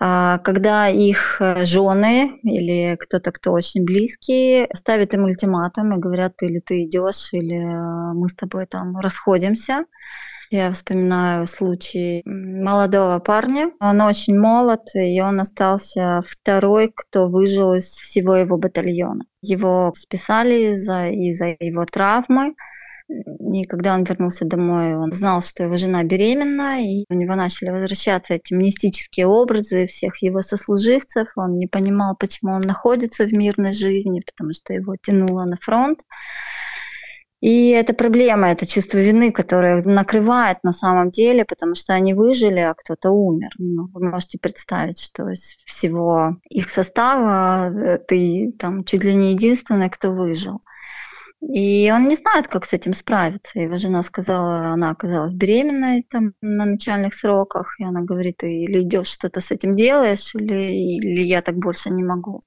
[0.00, 6.58] А, когда их жены или кто-то, кто очень близкий, ставят им ультиматум и говорят, или
[6.58, 9.84] ты идешь, или э, мы с тобой там расходимся.
[10.54, 13.72] Я вспоминаю случай молодого парня.
[13.80, 19.24] Он очень молод, и он остался второй, кто выжил из всего его батальона.
[19.42, 22.54] Его списали из-за из его травмы.
[23.08, 27.70] И когда он вернулся домой, он знал, что его жена беременна, и у него начали
[27.70, 31.32] возвращаться эти мистические образы всех его сослуживцев.
[31.34, 35.98] Он не понимал, почему он находится в мирной жизни, потому что его тянуло на фронт.
[37.44, 42.60] И это проблема, это чувство вины, которое накрывает на самом деле, потому что они выжили,
[42.60, 43.50] а кто-то умер.
[43.58, 49.32] Ну, вы можете представить, что из всего их состава э, ты там чуть ли не
[49.32, 50.62] единственный, кто выжил.
[51.52, 53.58] И он не знает, как с этим справиться.
[53.58, 59.08] Его жена сказала, она оказалась беременной там, на начальных сроках, и она говорит, или идешь
[59.08, 62.40] что-то с этим делаешь, или, или я так больше не могу.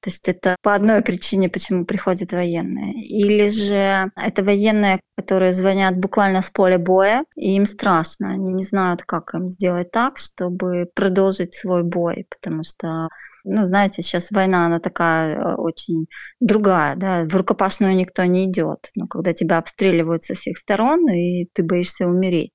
[0.00, 2.94] То есть это по одной причине, почему приходят военные.
[2.94, 8.30] Или же это военные, которые звонят буквально с поля боя, и им страшно.
[8.30, 13.08] Они не знают, как им сделать так, чтобы продолжить свой бой, потому что
[13.50, 16.06] Ну, знаете, сейчас война, она такая э, очень
[16.40, 18.90] другая, да, в рукопашную никто не идет.
[18.94, 22.52] Но когда тебя обстреливают со всех сторон, и ты боишься умереть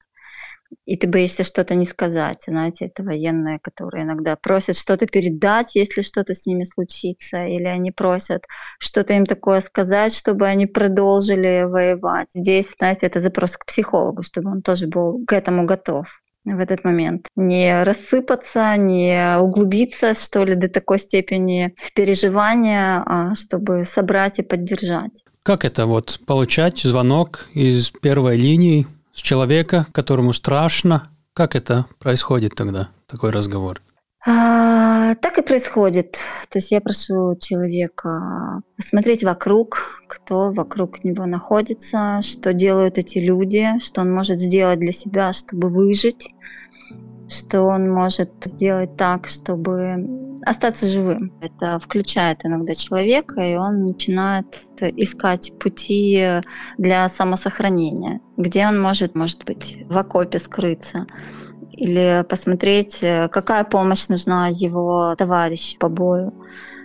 [0.86, 2.44] и ты боишься что-то не сказать.
[2.48, 7.92] Знаете, это военные, которые иногда просят что-то передать, если что-то с ними случится, или они
[7.92, 8.46] просят
[8.80, 12.30] что-то им такое сказать, чтобы они продолжили воевать.
[12.34, 16.84] Здесь, знаете, это запрос к психологу, чтобы он тоже был к этому готов в этот
[16.84, 17.28] момент.
[17.36, 24.44] Не рассыпаться, не углубиться, что ли, до такой степени в переживания, а чтобы собрать и
[24.44, 25.24] поддержать.
[25.44, 31.04] Как это вот получать звонок из первой линии с человека, которому страшно.
[31.34, 33.82] Как это происходит тогда, такой разговор?
[34.26, 36.14] А, так и происходит.
[36.50, 43.80] То есть я прошу человека посмотреть вокруг, кто вокруг него находится, что делают эти люди,
[43.80, 46.30] что он может сделать для себя, чтобы выжить,
[47.28, 49.98] что он может сделать так, чтобы
[50.46, 51.34] остаться живым.
[51.42, 56.42] Это включает иногда человека, и он начинает искать пути
[56.78, 61.08] для самосохранения, где он может, может быть, в окопе скрыться,
[61.74, 66.32] или посмотреть, какая помощь нужна его товарищу по бою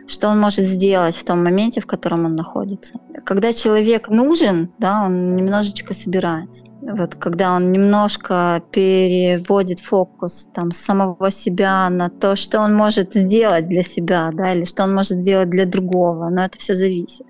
[0.09, 2.95] что он может сделать в том моменте, в котором он находится.
[3.25, 6.65] Когда человек нужен, да, он немножечко собирается.
[6.81, 13.69] Вот когда он немножко переводит фокус там, самого себя на то, что он может сделать
[13.69, 17.27] для себя, да, или что он может сделать для другого, но это все зависит.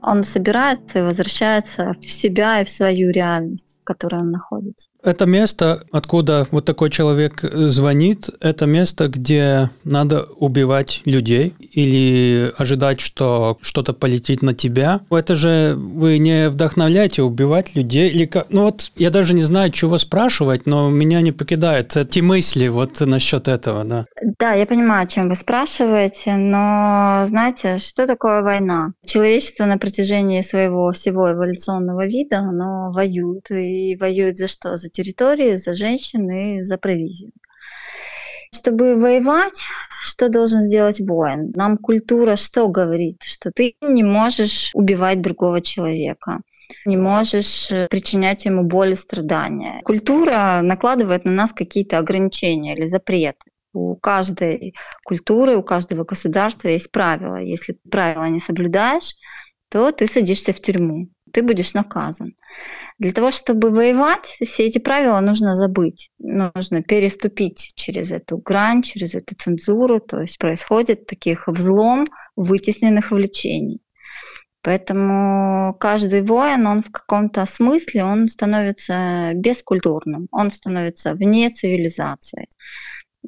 [0.00, 4.88] Он собирается и возвращается в себя и в свою реальность, в которой он находится.
[5.02, 13.00] Это место, откуда вот такой человек звонит, это место, где надо убивать людей или ожидать,
[13.00, 15.00] что что-то полетит на тебя.
[15.10, 18.50] Это же вы не вдохновляете убивать людей или как?
[18.50, 23.00] Ну вот я даже не знаю, чего спрашивать, но меня не покидает эти мысли вот
[23.00, 24.06] насчет этого, да.
[24.38, 28.92] Да, я понимаю, о чем вы спрашиваете, но знаете, что такое война?
[29.04, 33.50] Человечество на протяжении своего всего эволюционного вида, оно воюет.
[33.50, 34.76] И воюет за что?
[34.76, 37.32] За территории, за женщин и за провизию.
[38.54, 39.58] Чтобы воевать,
[40.02, 41.52] что должен сделать воин?
[41.54, 43.22] Нам культура что говорит?
[43.22, 46.40] Что ты не можешь убивать другого человека
[46.84, 49.80] не можешь причинять ему боль и страдания.
[49.84, 53.50] Культура накладывает на нас какие-то ограничения или запреты.
[53.74, 57.36] У каждой культуры, у каждого государства есть правила.
[57.36, 59.14] Если правила не соблюдаешь,
[59.70, 62.34] то ты садишься в тюрьму, ты будешь наказан.
[62.98, 66.10] Для того, чтобы воевать, все эти правила нужно забыть.
[66.18, 70.00] Нужно переступить через эту грань, через эту цензуру.
[70.00, 73.80] То есть происходит таких взлом вытесненных влечений.
[74.62, 82.46] Поэтому каждый воин, он в каком-то смысле, он становится бескультурным, он становится вне цивилизации.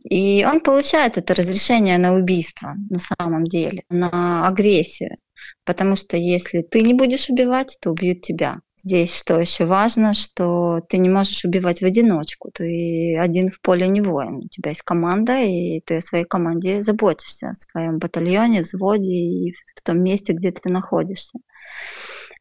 [0.03, 5.17] И он получает это разрешение на убийство на самом деле, на агрессию.
[5.65, 8.55] Потому что если ты не будешь убивать, то убьют тебя.
[8.85, 12.51] Здесь что еще важно, что ты не можешь убивать в одиночку.
[12.53, 14.37] Ты один в поле не воин.
[14.45, 19.55] У тебя есть команда, и ты о своей команде заботишься, о своем батальоне, взводе и
[19.75, 21.39] в том месте, где ты находишься.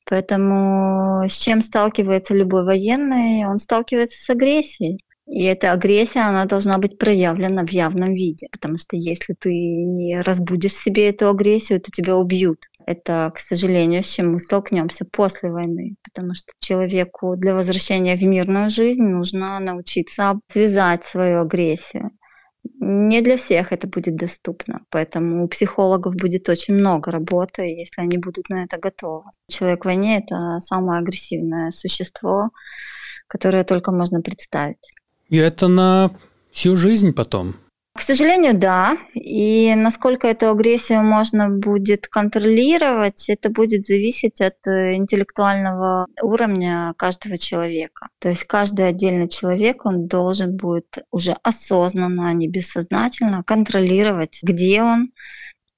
[0.05, 3.45] Поэтому с чем сталкивается любой военный?
[3.45, 5.05] Он сталкивается с агрессией.
[5.25, 10.19] И эта агрессия, она должна быть проявлена в явном виде, потому что если ты не
[10.21, 12.59] разбудишь себе эту агрессию, то тебя убьют.
[12.85, 18.21] Это, к сожалению, с чем мы столкнемся после войны, потому что человеку для возвращения в
[18.21, 22.11] мирную жизнь нужно научиться связать свою агрессию.
[22.79, 28.17] Не для всех это будет доступно, поэтому у психологов будет очень много работы, если они
[28.17, 29.29] будут на это готовы.
[29.49, 32.43] Человек в войне— это самое агрессивное существо,
[33.27, 34.89] которое только можно представить.
[35.33, 36.11] И это на
[36.51, 37.55] всю жизнь потом.
[37.95, 38.95] К сожалению, да.
[39.15, 47.39] И насколько эту агрессию можно будет контролировать, это будет зависеть от э, интеллектуального уровня каждого
[47.39, 48.05] человека.
[48.19, 54.83] То есть каждый отдельный человек, он должен будет уже осознанно, а не бессознательно контролировать, где
[54.83, 55.13] он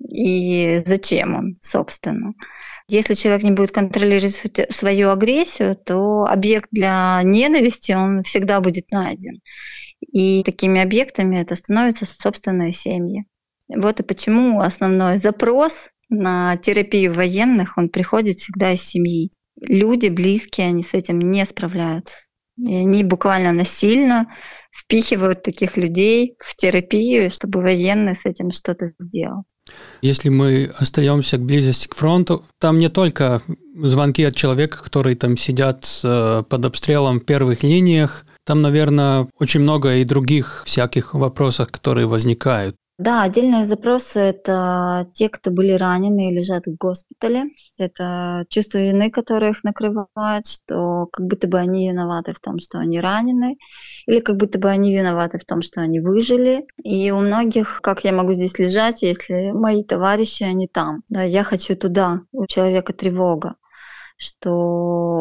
[0.01, 2.33] и зачем он, собственно.
[2.87, 9.41] Если человек не будет контролировать свою агрессию, то объект для ненависти, он всегда будет найден.
[10.01, 13.25] И такими объектами это становятся собственные семьи.
[13.67, 19.31] Вот и почему основной запрос на терапию военных, он приходит всегда из семьи.
[19.59, 22.15] Люди близкие, они с этим не справляются.
[22.57, 24.31] И они буквально насильно
[24.75, 29.45] впихивают таких людей в терапию, чтобы военный с этим что-то сделал.
[30.01, 33.41] Если мы остаемся к близости к фронту, там не только
[33.75, 39.61] звонки от человека, которые там сидят э, под обстрелом в первых линиях, там, наверное, очень
[39.61, 42.75] много и других всяких вопросов, которые возникают.
[42.97, 47.47] Да, отдельные запросы– это те, кто были ранены и лежат в госпитале.
[47.77, 52.79] Это чувство вины, которое их накрывает, что как будто бы они виноваты в том, что
[52.79, 53.57] они ранены,
[54.07, 56.65] или как будто бы они виноваты в том, что они выжили.
[56.83, 61.03] И у многих, как я могу здесь лежать, если мои товарищи, они там.
[61.09, 62.21] Да, я хочу туда.
[62.31, 63.55] У человека тревога
[64.17, 64.49] что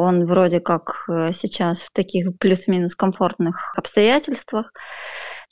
[0.03, 4.73] он вроде как э, сейчас в таких плюс-минус комфортных обстоятельствах,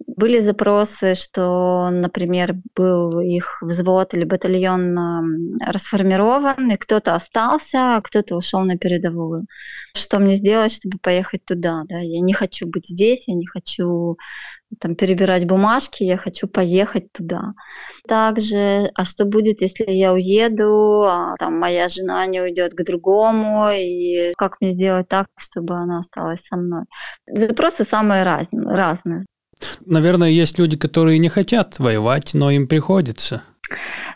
[0.07, 8.37] были запросы, что, например, был их взвод или батальон расформирован, и кто-то остался, а кто-то
[8.37, 9.47] ушел на передовую.
[9.95, 11.83] Что мне сделать, чтобы поехать туда?
[11.89, 11.99] Да?
[11.99, 14.17] Я не хочу быть здесь, я не хочу
[14.81, 17.53] там, перебирать бумажки, я хочу поехать туда.
[18.09, 23.71] Также, а что будет, если я уеду, а там моя жена не уйдет к другому,
[23.71, 26.85] и как мне сделать так, чтобы она осталась со мной?
[27.27, 28.67] Запросы самые разные.
[28.75, 29.27] разные.
[29.87, 33.43] Наверное, есть люди, которые не хотят воевать, но им приходится.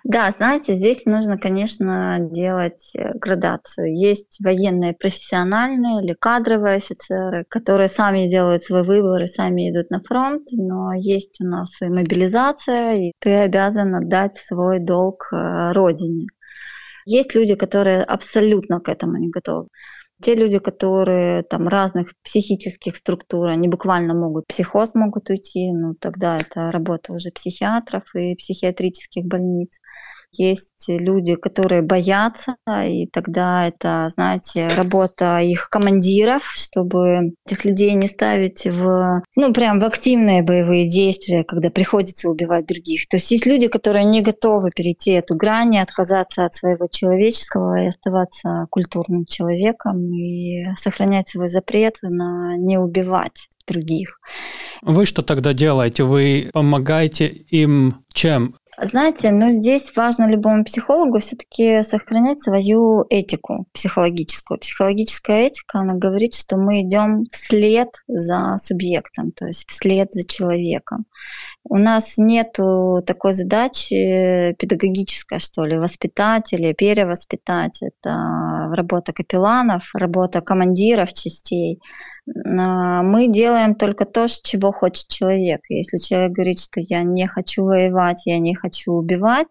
[0.04, 3.92] Да, знаете, здесь нужно, конечно, делать э, градацию.
[3.92, 10.00] Есть военные профессиональные или кадровые офицеры, которые сами делают свой выбор и сами идут на
[10.00, 16.26] фронт, но есть у нас и мобилизация, и ты обязан отдать свой долг э, родине.
[17.04, 19.68] Есть люди, которые абсолютно к этому не готовы.
[20.22, 26.38] Те люди, которые там разных психических структур, они буквально могут, психоз могут уйти, ну тогда
[26.38, 29.78] это работа уже психиатров и психиатрических больниц.
[30.38, 38.08] Есть люди, которые боятся, и тогда это, знаете, работа их командиров, чтобы этих людей не
[38.08, 43.08] ставить в, ну, прям в активные боевые действия, когда приходится убивать других.
[43.08, 47.82] То есть есть люди, которые не готовы перейти эту грань, и отказаться от своего человеческого
[47.82, 54.20] и оставаться культурным человеком и сохранять свой запрет на не убивать других.
[54.82, 56.04] Вы что тогда делаете?
[56.04, 58.54] Вы помогаете им чем?
[58.78, 64.58] Знаете, ну здесь важно любому психологу все-таки сохранять свою этику психологическую.
[64.58, 71.06] Психологическая этика, она говорит, что мы идем вслед за субъектом, то есть вслед за человеком.
[71.64, 72.58] У нас нет
[73.06, 77.80] такой задачи педагогической, что ли, воспитать или перевоспитать.
[77.82, 81.80] Это работа капелланов, работа командиров частей.
[82.28, 85.60] А, мы делаем только то, чего хочет человек.
[85.68, 89.48] Если человек говорит, что я не хочу воевать, я не хочу убивать,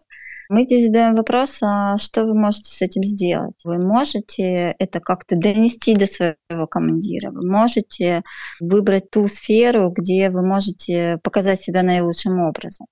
[0.48, 3.56] мы здесь задаем вопрос, а что вы можете с этим сделать?
[3.64, 8.22] Вы можете это как-то донести до своего командира, вы можете
[8.60, 12.86] выбрать ту сферу, где вы можете показать себя наилучшим образом.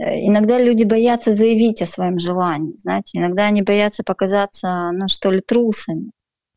[0.00, 5.30] Э, иногда люди боятся заявить о своем желании, знаете, иногда они боятся показаться, ну что
[5.30, 6.10] ли, трусами.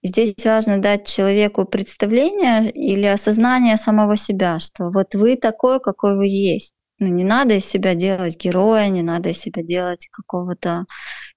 [0.07, 6.27] Здесь важно дать человеку представление или осознание самого себя, что вот вы такой, какой вы
[6.27, 6.73] есть.
[6.99, 10.85] Ну, не надо из себя делать героя, не надо из себя делать какого-то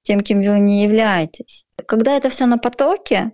[0.03, 1.67] тем, кем вы не являетесь.
[1.87, 3.33] Когда это все на потоке,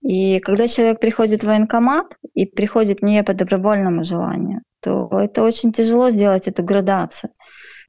[0.00, 5.72] и когда человек приходит в военкомат и приходит не по добровольному желанию, то это очень
[5.72, 7.30] тяжело сделать эту градацию.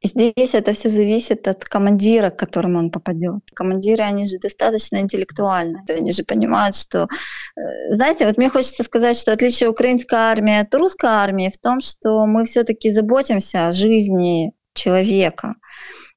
[0.04, 3.42] Здесь это все зависит от командира, к которому он попадет.
[3.54, 5.80] Командиры, они же достаточно интеллектуальны.
[5.88, 7.08] Они же понимают, что...
[7.56, 11.80] Э, знаете, вот мне хочется сказать, что отличие украинской армии от русской армии в том,
[11.80, 15.54] что мы все-таки заботимся о жизни человека.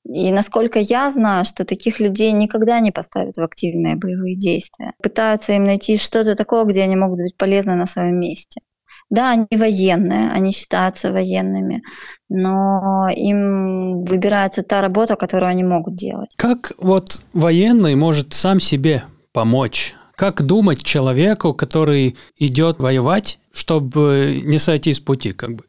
[0.05, 4.93] И насколько я знаю, что таких людей никогда не поставят в активные боевые действия.
[5.03, 8.61] Пытаются им найти что-то такое, где они могут быть полезны на своем месте.
[9.09, 11.83] Да, они военные, они считаются военными,
[12.29, 16.31] но им выбирается та работа, которую они могут делать.
[16.37, 19.95] Как вот военный может сам себе помочь?
[20.17, 25.65] Как думать человеку, который идет воевать, чтобы не сойти с пути, как бы?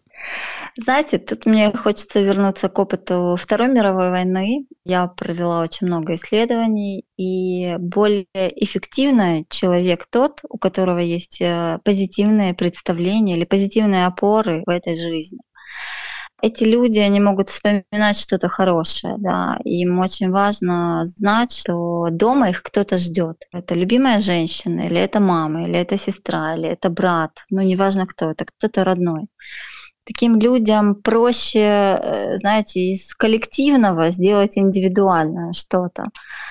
[0.80, 4.68] Знаете, тут мне хочется вернуться к опыту Второй мировой войны.
[4.86, 12.54] Я провела очень много исследований, и более эффективный человек тот, у которого есть э, позитивные
[12.54, 15.40] представления или позитивные опоры в этой жизни.
[16.44, 22.62] Эти люди, они могут вспоминать что-то хорошее, да, им очень важно знать, что дома их
[22.62, 23.38] кто-то ждет.
[23.52, 28.30] Это любимая женщина, или это мама, или это сестра, или это брат, ну неважно кто,
[28.30, 29.30] это кто-то родной
[30.08, 36.06] таким людям проще, э, знаете, из коллективного сделать индивидуальное что-то.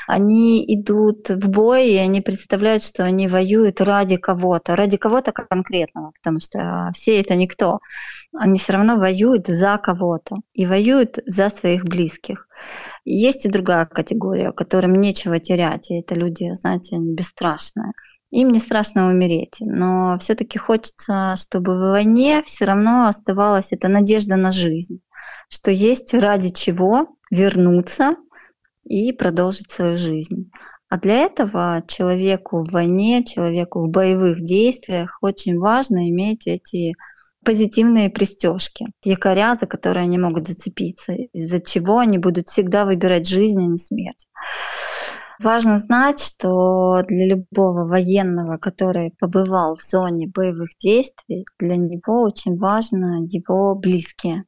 [0.07, 6.13] Они идут в бой, и они представляют, что они воюют ради кого-то, ради кого-то конкретного,
[6.23, 7.81] потому что все это никто.
[8.39, 12.47] Они все равно воюют за кого-то и воюют за своих близких.
[13.05, 17.93] Есть и другая категория, которым нечего терять, и это люди, знаете, они бесстрашные
[18.31, 19.57] им не страшно умереть.
[19.61, 25.01] Но все-таки хочется, чтобы в войне все равно оставалась эта надежда на жизнь
[25.49, 28.13] что есть ради чего вернуться
[28.85, 30.51] и продолжить свою жизнь.
[30.89, 36.95] А для этого человеку в войне, человеку в боевых действиях очень важно иметь эти
[37.45, 43.63] позитивные пристежки, якоря, за которые они могут зацепиться, из-за чего они будут всегда выбирать жизнь,
[43.63, 44.29] а не смерть.
[45.39, 52.57] Важно знать, что для любого военного, который побывал в зоне боевых действий, для него очень
[52.57, 54.45] важно его близкие.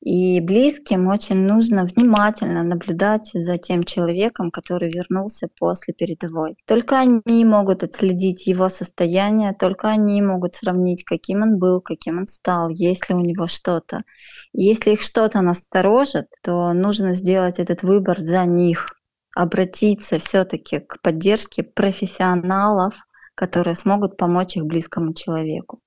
[0.00, 6.56] И близким очень нужно внимательно наблюдать за тем человеком, который вернулся после передовой.
[6.64, 12.28] Только они могут отследить его состояние, только они могут сравнить, каким он был, каким он
[12.28, 14.02] стал, есть ли у него что-то.
[14.52, 18.86] Если их что-то насторожит, то нужно сделать этот выбор за них,
[19.36, 22.94] обратиться все-таки к поддержке профессионалов,
[23.34, 25.78] которые смогут помочь их близкому человеку.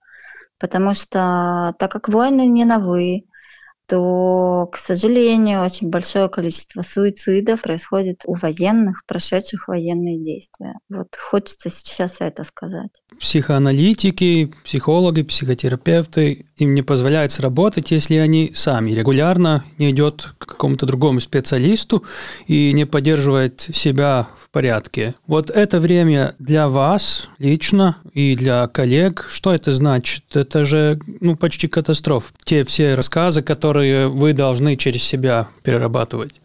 [0.60, 3.24] Потому что так как войны не новые,
[3.88, 10.74] то, к сожалению, очень большое количество суицидов происходит у военных, прошедших военные действия.
[10.89, 12.91] Вот хочется сейчас это сказать.
[13.20, 20.86] Психоаналитики, психологи, психотерапевты, им не позволяют сработать, если они сами регулярно не идет к какому-то
[20.86, 22.03] другому специалисту
[22.47, 25.16] и не поддерживает себя в порядке.
[25.26, 30.24] Вот это время для вас лично и для коллег, что это значит?
[30.34, 32.34] Это же ну, почти катастрофа.
[32.43, 36.41] Те все рассказы, которые вы должны через себя перерабатывать.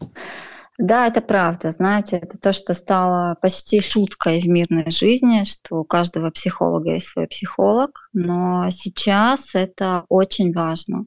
[0.79, 1.71] Да, это правда.
[1.71, 7.07] Знаете, это то, что стало почти шуткой в мирной жизни, что у каждого психолога есть
[7.07, 11.07] свой психолог, но сейчас это очень важно.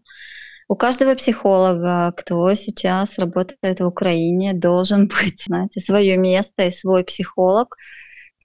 [0.70, 7.04] У каждого психолога, кто сейчас работает в Украине, должен быть, знаете, свое место и свой
[7.04, 7.76] психолог.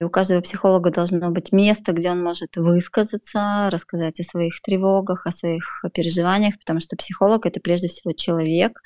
[0.00, 5.26] И у каждого психолога должно быть место, где он может высказаться, рассказать о своих тревогах,
[5.26, 8.80] о своих переживаниях, потому что психолог это прежде всего человек,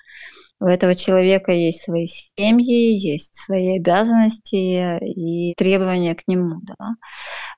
[0.59, 6.61] у этого человека есть свои семьи, есть свои обязанности и требования к нему.
[6.63, 6.95] Да?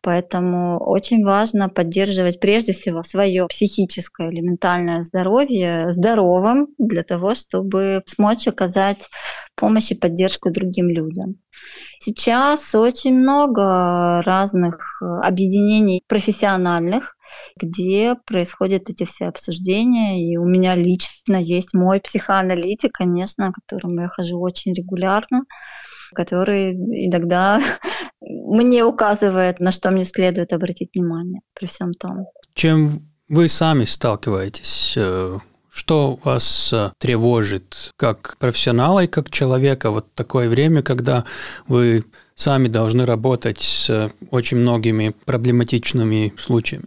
[0.02, 8.02] Поэтому очень важно поддерживать прежде всего свое психическое или ментальное здоровье здоровым для того, чтобы
[8.06, 9.08] смочь оказать
[9.54, 11.36] помощь и поддержку другим людям.
[12.00, 17.16] Сейчас очень много разных объединений профессиональных,
[17.56, 20.22] где происходят эти все обсуждения.
[20.22, 25.42] И у меня лично есть мой психоаналитик, конечно, к которому я хожу очень регулярно,
[26.14, 27.60] который иногда
[28.20, 32.26] мне указывает, на что мне следует обратить внимание при всем том.
[32.54, 34.94] Чем вы сами сталкиваетесь?
[34.96, 35.38] Э,
[35.70, 41.24] что вас э, тревожит как профессионала и как человека вот такое время, когда
[41.66, 42.04] вы
[42.34, 46.86] сами должны работать с очень многими проблематичными случаями?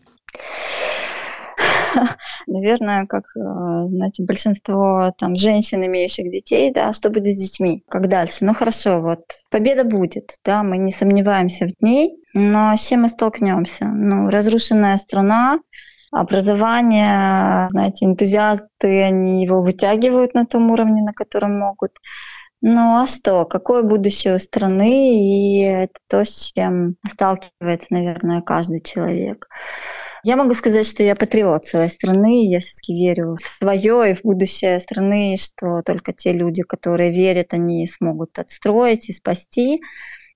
[2.47, 3.39] Наверное, как, э,
[3.89, 8.45] знаете, большинство там женщин, имеющих детей, да, что будет с детьми, как дальше.
[8.45, 13.09] Ну хорошо, вот победа будет, да, мы не сомневаемся в ней, но с чем мы
[13.09, 13.85] столкнемся?
[13.85, 15.59] Ну, разрушенная страна,
[16.11, 21.91] образование, знаете, энтузиасты, они его вытягивают на том уровне, на котором могут.
[22.63, 23.45] Ну а что?
[23.45, 25.17] Какое будущее у страны?
[25.17, 29.47] И это то, с чем сталкивается, наверное, каждый человек.
[30.23, 34.21] Я могу сказать, что я патриот своей страны, я все-таки верю в свое и в
[34.23, 39.79] будущее страны, что только те люди, которые верят, они смогут отстроить и спасти.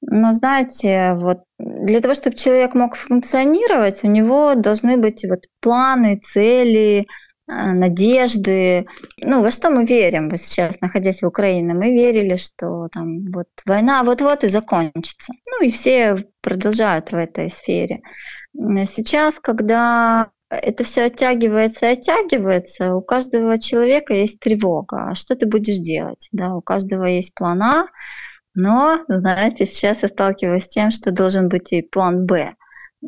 [0.01, 6.19] Но знаете, вот для того, чтобы человек мог функционировать, у него должны быть вот планы,
[6.23, 7.05] цели,
[7.47, 8.85] а, надежды.
[9.21, 11.75] Ну, во что мы верим вот сейчас, находясь в Украине?
[11.75, 15.33] Мы верили, что там вот война вот-вот и закончится.
[15.51, 18.01] Ну и все продолжают в этой сфере.
[18.57, 25.09] Сейчас, когда это все оттягивается и оттягивается, у каждого человека есть тревога.
[25.09, 26.29] А что ты будешь делать?
[26.31, 27.87] Да, у каждого есть план А,
[28.53, 32.55] но, знаете, сейчас я сталкиваюсь с тем, что должен быть и план Б.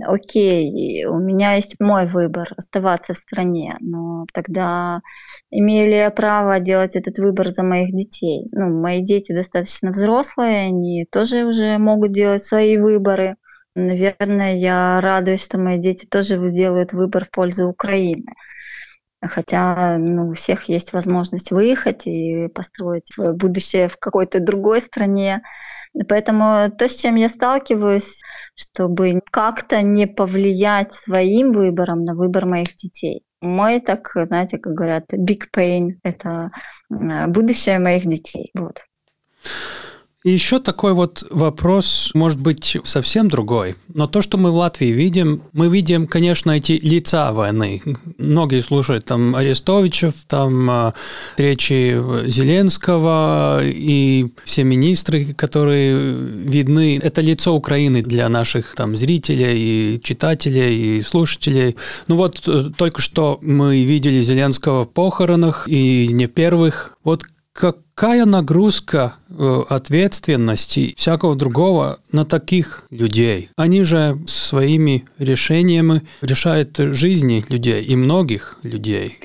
[0.05, 5.01] Окей, у меня есть мой выбор оставаться в стране, но тогда
[5.49, 8.47] имею ли я право делать этот выбор за моих детей?
[8.51, 13.35] Ну, мои дети достаточно взрослые, они тоже уже могут делать свои выборы.
[13.77, 18.33] Наверное, я радуюсь, что мои дети тоже делают выбор в пользу Украины.
[19.21, 25.43] Хотя ну, у всех есть возможность выехать и построить свое будущее в какой-то другой стране.
[26.09, 28.21] Поэтому то, с чем я сталкиваюсь,
[28.55, 33.23] чтобы как-то не повлиять своим выбором на выбор моих детей.
[33.41, 36.49] Мой, так, знаете, как говорят, big pain– это
[36.89, 38.49] будущее моих детей.
[38.55, 38.81] Вот.
[40.23, 43.75] И еще такой вот вопрос, может быть, совсем другой.
[43.93, 47.83] Но то, что мы в Латвии видим, мы видим, конечно, эти лица войны.
[48.17, 50.93] Многие слушают там Арестовичев, там э,
[51.37, 56.99] речи Зеленского и все министры, которые видны.
[57.01, 61.77] Это лицо Украины для наших там зрителей и читателей и слушателей.
[62.07, 66.97] Ну вот э, только что мы видели Зеленского в похоронах и не первых.
[67.03, 67.23] Вот
[67.57, 73.49] какая нагрузка э, ответственности всякого другого на таких людей?
[73.57, 79.17] Они же своими решениями решают жизни людей и многих людей.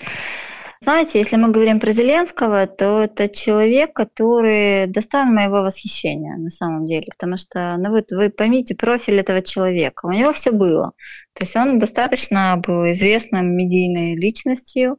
[0.80, 6.87] Знаете, если мы говорим про Зеленского, то это человек, который достоин моего восхищения на самом
[6.87, 10.93] деле, потому что, ну вот вы поймите профиль этого человека, у него все было.
[11.35, 14.97] То есть он достаточно был известным медийной личностью,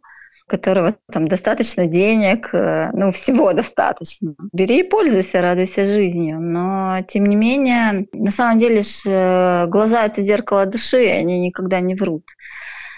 [0.48, 4.36] которого там достаточно денег, э, ну, всего достаточно.
[4.52, 6.40] Бери и пользуйся, радуйся жизнью.
[6.40, 11.80] Но, тем не менее, на самом деле ж, э, глаза— это зеркало души, они никогда
[11.80, 12.24] не врут.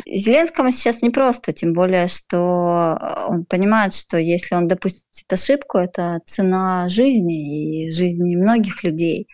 [0.06, 6.88] Зеленскому сейчас непросто, тем более, что он понимает, что если он допустит ошибку, это цена
[6.90, 9.28] жизни и жизни многих людей.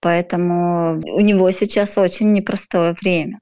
[0.00, 3.38] Поэтому у него сейчас очень непростое время.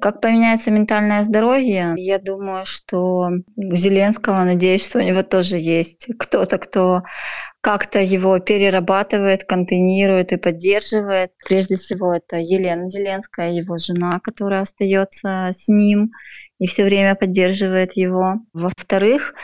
[0.00, 1.94] Как поменяется ментальное здоровье?
[1.96, 7.02] Я думаю, что у Зеленского, надеюсь, что у него тоже есть кто-то, кто
[7.60, 11.32] как-то его перерабатывает, контейнирует и поддерживает.
[11.46, 16.12] Прежде всего, это Елена Зеленская, его жена, которая остается с ним
[16.58, 18.34] и все время поддерживает его.
[18.52, 19.34] Во-вторых,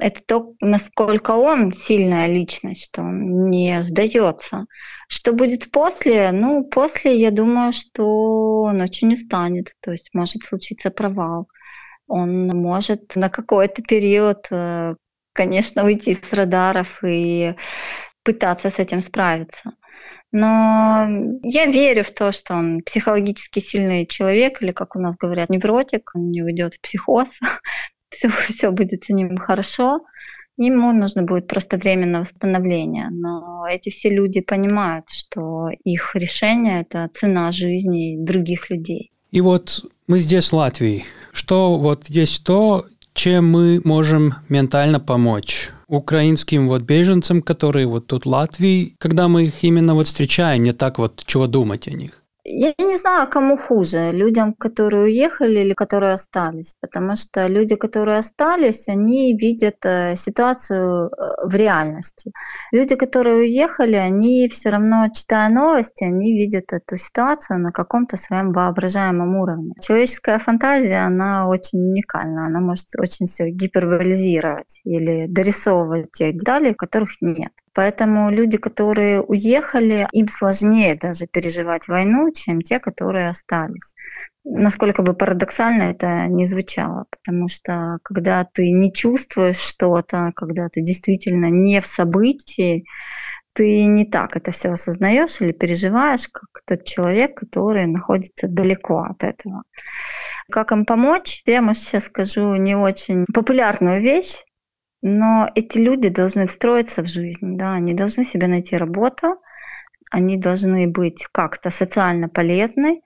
[0.00, 4.66] это то, насколько он сильная личность, что он не сдается.
[5.08, 6.32] Что будет после?
[6.32, 11.48] Ну, после, я думаю, что он очень устанет, то есть может случиться провал.
[12.06, 14.94] Он может на какой-то период, э,
[15.32, 17.54] конечно, уйти с радаров и
[18.22, 19.72] пытаться с этим справиться.
[20.32, 21.06] Но
[21.42, 26.10] я верю в то, что он психологически сильный человек, или, как у нас говорят, невротик,
[26.14, 27.28] он не уйдет в психоз,
[28.10, 30.00] все, все будет с ним хорошо.
[30.56, 33.08] Ему нужно будет просто время на восстановление.
[33.10, 39.10] Но эти все люди понимают, что их решение– это цена жизни других людей.
[39.30, 41.04] И вот мы здесь, в Латвии.
[41.32, 42.84] Что вот есть то,
[43.14, 49.44] чем мы можем ментально помочь украинским вот беженцам, которые вот тут в Латвии, когда мы
[49.44, 52.23] их именно вот встречаем, не так вот чего думать о них?
[52.46, 58.18] Я не знаю, кому хуже, людям, которые уехали или которые остались, потому что люди, которые
[58.18, 62.32] остались, они видят э, ситуацию э, в реальности.
[62.70, 68.52] Люди, которые уехали, они все равно, читая новости, они видят эту ситуацию на каком-то своем
[68.52, 69.72] воображаемом уровне.
[69.80, 77.22] Человеческая фантазия, она очень уникальна, она может очень все гиперболизировать или дорисовывать те детали, которых
[77.22, 77.52] нет.
[77.74, 83.94] Поэтому люди, которые уехали, им сложнее даже переживать войну, чем те, которые остались.
[84.44, 90.82] Насколько бы парадоксально это не звучало, потому что когда ты не чувствуешь что-то, когда ты
[90.82, 92.84] действительно не в событии,
[93.54, 99.24] ты не так это все осознаешь или переживаешь, как тот человек, который находится далеко от
[99.24, 99.62] этого.
[100.50, 101.42] Как им помочь?
[101.46, 104.36] Я, может, сейчас скажу не очень популярную вещь,
[105.06, 109.36] но эти люди должны встроиться в жизнь, да, они должны себе найти работу,
[110.10, 113.02] они должны быть как-то социально полезны,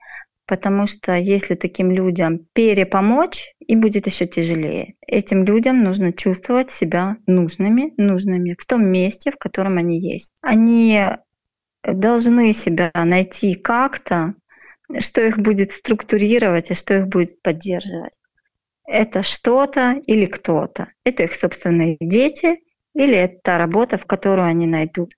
[0.47, 4.95] потому что если таким людям перепомочь, им будет еще тяжелее.
[5.05, 10.31] Этим людям нужно чувствовать себя нужными, нужными в том месте, в котором они есть.
[10.41, 11.03] Они
[11.83, 14.35] должны себя найти как-то,
[14.99, 18.18] что их будет структурировать и что их будет поддерживать
[18.89, 20.87] это что-то или кто-то.
[21.05, 22.59] Это их собственные дети
[22.95, 25.11] или это та работа, в которую они найдут.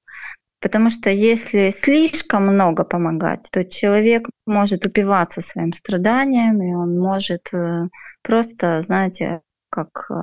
[0.59, 7.51] Потому что если слишком много помогать, то человек может упиваться своим страданием, и он может
[7.51, 7.87] э,
[8.21, 10.13] просто, знаете, как э,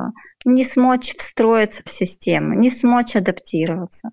[0.44, 4.10] не смочь встроиться в систему, не смочь адаптироваться.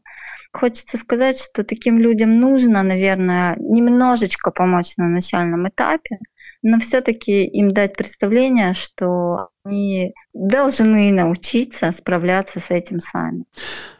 [0.51, 6.17] Хочется сказать, что таким людям нужно, наверное, немножечко помочь на начальном этапе,
[6.65, 13.43] но все-таки им дать представление, что они должны научиться справляться с этим сами.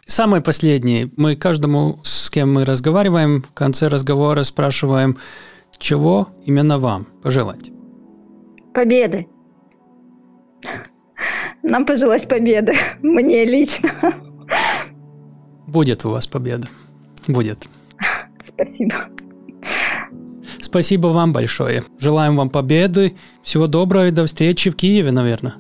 [0.08, 1.12] Самое последнее.
[1.16, 5.20] Мы каждому, с кем мы разговариваем, в конце разговора спрашиваем,
[5.78, 7.70] чего именно вам пожелать?
[8.74, 9.28] Победы.
[11.62, 12.74] Нам пожелать победы.
[13.04, 13.92] Мне лично.
[15.68, 16.68] Будет у вас победа.
[17.28, 17.68] Будет.
[18.48, 18.96] Спасибо.
[20.66, 21.84] Спасибо вам большое.
[22.00, 23.16] Желаем вам победы.
[23.44, 25.54] Всего доброго и до встречи в Киеве, наверное.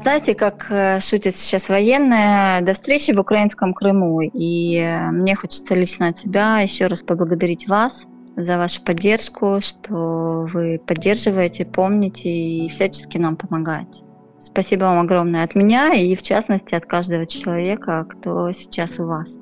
[0.00, 4.22] Знаете, как э, шутят сейчас военные, до встречи в украинском Крыму.
[4.22, 8.06] И э, мне хочется лично от себя еще раз поблагодарить вас
[8.36, 14.02] за вашу поддержку, что вы поддерживаете, помните и всячески нам помогаете.
[14.40, 19.38] Спасибо вам огромное от меня и в частности от каждого человека, кто сейчас у вас.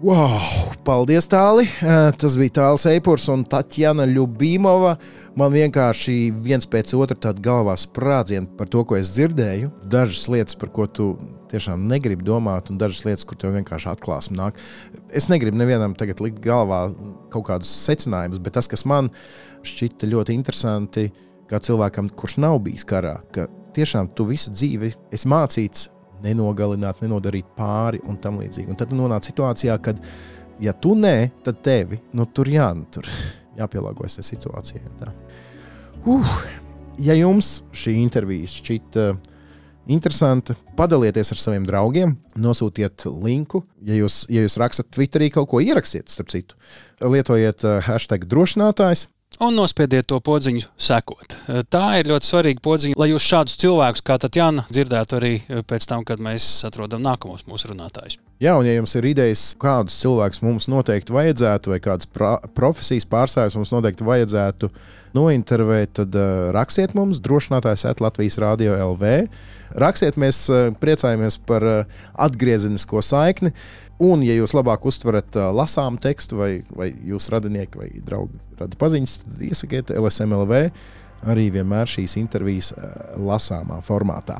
[0.00, 0.72] Wow!
[0.80, 1.66] Paldies, Tāli!
[1.84, 4.94] Eh, tas bija Tāls Eipurs un Tatjana Ljubīmova.
[5.36, 9.68] Man vienkārši viens pēc otra tāda galvā sprādziena par to, ko es dzirdēju.
[9.92, 11.10] Dažas lietas, par ko tu
[11.52, 14.64] tiešām negribi domāt, un dažas lietas, kur tev vienkārši atklāsme nāk.
[15.12, 16.86] Es negribu nevienam tagad likt galvā
[17.28, 19.12] kaut kādus secinājumus, bet tas, kas man
[19.68, 21.10] šķita ļoti interesanti,
[21.52, 25.90] kā cilvēkam, kurš nav bijis karā, ka tiešām tu visu dzīvi esi mācīts
[26.24, 28.70] nenogalināt, nenodarīt pāri un tam līdzīgi.
[28.72, 30.00] Un tad nonāca situācijā, kad,
[30.62, 33.08] ja tu nē, tad tevi nu, tur, jā, nu, tur
[33.60, 34.94] jāpielāgojas tajā situācijai.
[35.00, 35.12] Tā.
[36.08, 36.38] Uh,
[37.02, 39.10] ja jums šī intervija šķita
[39.90, 43.64] interesanta, padalieties ar saviem draugiem, nosūtiet linku.
[43.86, 46.58] Ja jūs, ja jūs rakstat Twitterī kaut ko ierakstiet, starp citu,
[47.02, 49.08] lietojiet uh, hashtag drošinātājs
[49.40, 51.36] un nospiediet to podziņu sekot.
[51.72, 55.34] Tā ir ļoti svarīga podziņa, lai jūs šādus cilvēkus kā Tatjana dzirdētu arī
[55.68, 58.18] pēc tam, kad mēs atrodam nākamos mūsu runātājus.
[58.40, 62.08] Jā, un ja jums ir idejas, kādus cilvēkus mums noteikti vajadzētu, vai kādas
[62.56, 64.70] profesijas pārstāvjus mums noteikti vajadzētu
[65.16, 69.12] nointervēt, tad uh, rakstiet mums drošinātājs at Latvijas Rādio LV.
[69.80, 73.52] Rakstiet, mēs uh, priecājamies par uh, atgriezenisko saikni.
[74.00, 78.78] Un, ja jūs labāk uztverat uh, lasām tekstu, vai, vai jūsu radinieki vai draugi rada
[78.80, 80.64] paziņas, tad iesakiet LSMLV.
[81.28, 84.38] Arī vienmēr šīs intervijas uh, lasāmā formātā.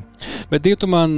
[0.49, 1.13] Bet, Dietu, man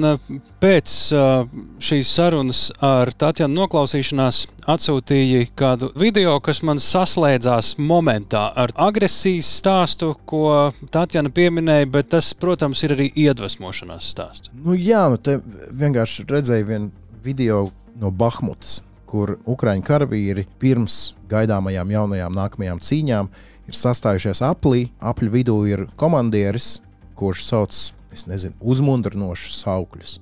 [0.59, 1.45] pēc uh,
[1.79, 4.41] šīs sarunas ar Tatjanu noklausīšanās
[4.75, 12.33] atsūtīja kādu video, kas man saslēdzās momentā ar agresijas stāstu, ko Tatjana pieminēja, bet tas,
[12.35, 14.51] protams, ir arī iedvesmošanās stāsts.
[14.65, 15.39] Nu, jā, nu te
[15.71, 16.91] vienkārši redzēju vienu
[17.23, 17.69] video,
[18.01, 23.31] no Bahmutas, kur Ukrāņu karavīri pirms gaidāmajām jaunajām nākamajām cīņām
[23.69, 24.87] ir sastājušies aplī.
[25.01, 26.81] Apļu vidū ir komandieris,
[27.19, 27.81] kurš sauc
[28.29, 30.19] nezinu, uzmundrinošus saukļus.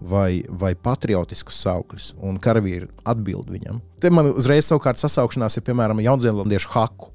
[0.00, 3.82] Vai, vai patriotiskus saukļus, un karavīri atbild viņam.
[4.00, 7.10] Te man uzreiz savukārt sasaukšanās ir piemēram jaunzēlandiešu haku.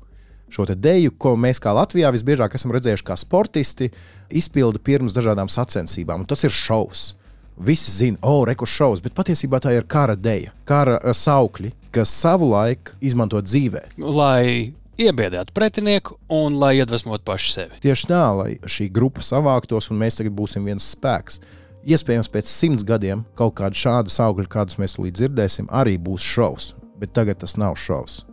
[0.54, 3.90] Šo deju, ko mēs kā Latvijā visbiežāk esam redzējuši, kā sportisti
[4.30, 6.22] izpilda pirms dažādām sacensībām.
[6.22, 7.16] Un tas ir šovs.
[7.58, 11.72] Visi zina, o, oh, rekurss šovs, bet patiesībā tā ir kara deja, kara eh, saukļi,
[11.96, 13.86] kas savu laiku izmanto dzīvē.
[14.04, 17.80] Lai iebiedētu pretinieku un lai iedvesmotu pašu sevi.
[17.84, 21.40] Tieši tā, lai šī grupa savāktos un mēs tagad būsim viens spēks.
[21.86, 26.74] Iespējams, pēc simts gadiem kaut kāda šāda saukļa, kādus mēs līdz dzirdēsim, arī būs šovs.
[27.00, 28.24] Bet tagad tas nav šovs.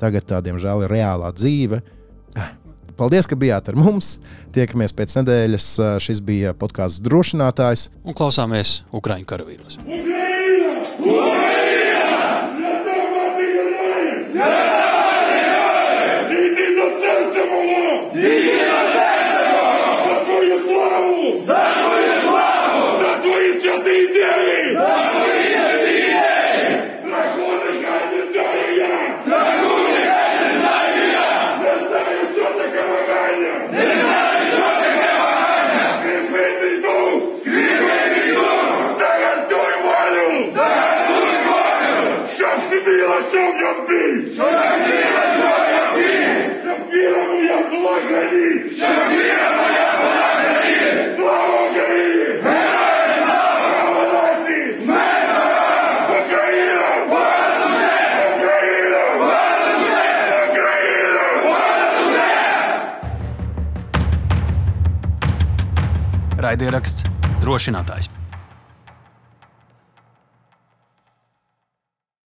[0.00, 1.80] Tagad tā, diemžēl, ir reālā dzīve.
[3.00, 4.18] Paldies, ka bijāt ar mums.
[4.52, 5.70] Tiekamies pēc nedēļas.
[6.04, 7.88] Šis bija podkāsts drošinātājs.
[8.04, 9.80] Un klausāmies Ukraiņu karavīros.
[9.80, 10.39] Ukraina!
[66.40, 67.04] Raidieraksts
[67.42, 68.19] drošinātājs.